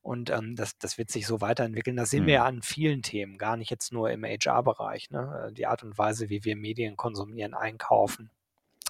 Und 0.02 0.28
ähm, 0.28 0.56
das, 0.56 0.76
das 0.78 0.98
wird 0.98 1.10
sich 1.10 1.26
so 1.26 1.40
weiterentwickeln. 1.40 1.96
Das 1.96 2.10
sehen 2.10 2.26
wir 2.26 2.34
ja 2.34 2.46
Hm. 2.46 2.56
an 2.56 2.62
vielen 2.62 3.00
Themen, 3.02 3.38
gar 3.38 3.56
nicht 3.56 3.70
jetzt 3.70 3.92
nur 3.92 4.10
im 4.10 4.24
HR-Bereich. 4.24 5.10
Ne? 5.10 5.46
Äh, 5.48 5.52
Die 5.54 5.66
Art 5.66 5.82
und 5.82 5.96
Weise, 5.96 6.28
wie 6.28 6.44
wir 6.44 6.56
Medien 6.56 6.96
konsumieren, 6.96 7.54
einkaufen, 7.54 8.30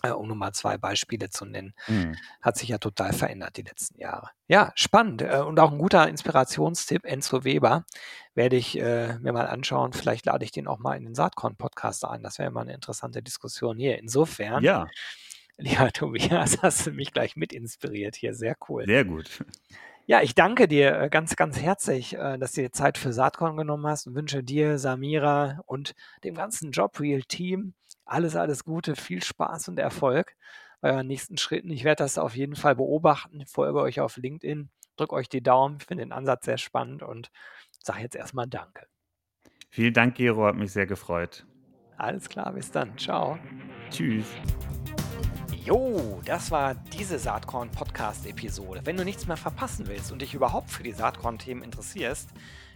äh, 0.04 0.10
um 0.10 0.26
nur 0.28 0.36
mal 0.36 0.52
zwei 0.52 0.78
Beispiele 0.78 1.30
zu 1.30 1.44
nennen, 1.44 1.74
Hm. 1.86 2.14
hat 2.42 2.56
sich 2.56 2.68
ja 2.68 2.78
total 2.78 3.12
verändert 3.12 3.56
die 3.56 3.62
letzten 3.62 3.98
Jahre. 4.00 4.30
Ja, 4.48 4.72
spannend 4.74 5.22
äh, 5.22 5.38
und 5.40 5.58
auch 5.60 5.72
ein 5.72 5.78
guter 5.78 6.08
Inspirationstipp, 6.08 7.04
Enzo 7.04 7.44
Weber, 7.44 7.84
werde 8.34 8.56
ich 8.56 8.78
äh, 8.78 9.18
mir 9.20 9.32
mal 9.32 9.46
anschauen. 9.46 9.92
Vielleicht 9.92 10.26
lade 10.26 10.44
ich 10.44 10.50
den 10.52 10.66
auch 10.66 10.78
mal 10.78 10.96
in 10.96 11.04
den 11.04 11.14
Saatkorn-Podcast 11.14 12.04
ein. 12.04 12.22
Das 12.22 12.38
wäre 12.38 12.50
mal 12.50 12.62
eine 12.62 12.74
interessante 12.74 13.22
Diskussion 13.22 13.76
hier. 13.78 13.98
Insofern, 13.98 14.62
Ja, 14.64 14.86
lieber 15.56 15.90
Tobias, 15.92 16.58
hast 16.62 16.86
du 16.86 16.90
mich 16.90 17.12
gleich 17.12 17.36
mit 17.36 17.52
inspiriert 17.52 18.16
hier. 18.16 18.34
Sehr 18.34 18.56
cool. 18.68 18.84
sehr 18.86 19.04
gut. 19.04 19.44
Ja, 20.06 20.20
ich 20.20 20.34
danke 20.34 20.68
dir 20.68 21.08
ganz, 21.08 21.34
ganz 21.34 21.58
herzlich, 21.58 22.10
dass 22.10 22.52
du 22.52 22.60
dir 22.60 22.72
Zeit 22.72 22.98
für 22.98 23.14
Saatkorn 23.14 23.56
genommen 23.56 23.86
hast 23.86 24.06
und 24.06 24.14
wünsche 24.14 24.42
dir, 24.42 24.78
Samira 24.78 25.60
und 25.64 25.94
dem 26.24 26.34
ganzen 26.34 26.72
JobReal-Team 26.72 27.72
alles, 28.04 28.36
alles 28.36 28.64
Gute, 28.64 28.96
viel 28.96 29.22
Spaß 29.22 29.68
und 29.68 29.78
Erfolg 29.78 30.36
bei 30.80 30.92
euren 30.92 31.06
nächsten 31.06 31.38
Schritten. 31.38 31.70
Ich 31.70 31.84
werde 31.84 32.04
das 32.04 32.18
auf 32.18 32.36
jeden 32.36 32.56
Fall 32.56 32.76
beobachten. 32.76 33.40
Ich 33.40 33.48
folge 33.48 33.80
euch 33.80 34.00
auf 34.00 34.16
LinkedIn, 34.16 34.68
drücke 34.96 35.14
euch 35.14 35.28
die 35.28 35.42
Daumen. 35.42 35.78
Ich 35.80 35.86
finde 35.86 36.04
den 36.04 36.12
Ansatz 36.12 36.44
sehr 36.44 36.58
spannend 36.58 37.02
und 37.02 37.30
sage 37.82 38.00
jetzt 38.00 38.16
erstmal 38.16 38.46
Danke. 38.46 38.86
Vielen 39.70 39.94
Dank, 39.94 40.16
Gero, 40.16 40.46
hat 40.46 40.56
mich 40.56 40.72
sehr 40.72 40.86
gefreut. 40.86 41.46
Alles 41.96 42.28
klar, 42.28 42.52
bis 42.52 42.70
dann. 42.70 42.96
Ciao. 42.98 43.38
Tschüss. 43.90 44.26
Jo, 45.64 46.20
das 46.26 46.50
war 46.50 46.74
diese 46.74 47.18
Saatkorn-Podcast-Episode. 47.18 48.82
Wenn 48.84 48.98
du 48.98 49.04
nichts 49.04 49.26
mehr 49.26 49.38
verpassen 49.38 49.88
willst 49.88 50.12
und 50.12 50.20
dich 50.20 50.34
überhaupt 50.34 50.70
für 50.70 50.82
die 50.82 50.92
Saatkorn-Themen 50.92 51.62
interessierst, 51.62 52.28